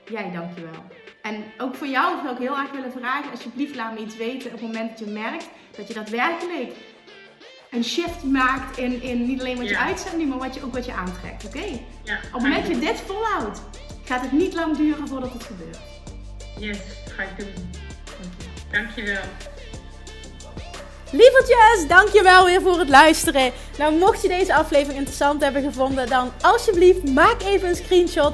Jij 0.05 0.31
dankjewel. 0.31 0.83
En 1.21 1.43
ook 1.57 1.75
voor 1.75 1.87
jou 1.87 2.21
zou 2.21 2.33
ik 2.33 2.37
heel 2.37 2.57
erg 2.57 2.71
willen 2.71 2.91
vragen, 2.91 3.31
alsjeblieft 3.31 3.75
laat 3.75 3.93
me 3.93 3.99
iets 3.99 4.17
weten 4.17 4.45
op 4.45 4.59
het 4.59 4.61
moment 4.61 4.89
dat 4.89 4.99
je 4.99 5.13
merkt 5.13 5.49
dat 5.77 5.87
je 5.87 5.93
daadwerkelijk 5.93 6.73
een 7.75 7.83
shift 7.83 8.23
maakt 8.23 8.77
in, 8.77 9.01
in 9.01 9.25
niet 9.25 9.39
alleen 9.39 9.57
wat 9.57 9.69
je 9.69 9.77
uitzendt, 9.77 10.27
maar 10.27 10.37
wat 10.37 10.55
je, 10.55 10.63
ook 10.63 10.73
wat 10.73 10.85
je 10.85 10.93
aantrekt. 10.93 11.45
Oké? 11.45 11.65
Ja, 12.03 12.15
Op 12.15 12.31
het 12.31 12.41
moment 12.41 12.65
dat 12.65 12.75
je 12.75 12.79
dit 12.79 13.01
volhoudt, 13.05 13.61
gaat 14.03 14.21
het 14.21 14.31
niet 14.31 14.53
lang 14.53 14.77
duren 14.77 15.07
voordat 15.07 15.33
het 15.33 15.43
gebeurt. 15.43 15.77
Yes, 16.59 16.77
ga 17.15 17.23
ik 17.23 17.29
doen. 17.37 17.69
Dankjewel. 18.71 19.23
Lievertjes, 21.11 21.87
dankjewel 21.87 22.45
weer 22.45 22.61
voor 22.61 22.79
het 22.79 22.89
luisteren. 22.89 23.51
Nou, 23.77 23.93
mocht 23.97 24.21
je 24.21 24.27
deze 24.27 24.55
aflevering 24.55 24.97
interessant 24.97 25.41
hebben 25.41 25.63
gevonden, 25.63 26.07
dan 26.07 26.31
alsjeblieft 26.41 27.13
maak 27.13 27.41
even 27.41 27.69
een 27.69 27.75
screenshot 27.75 28.33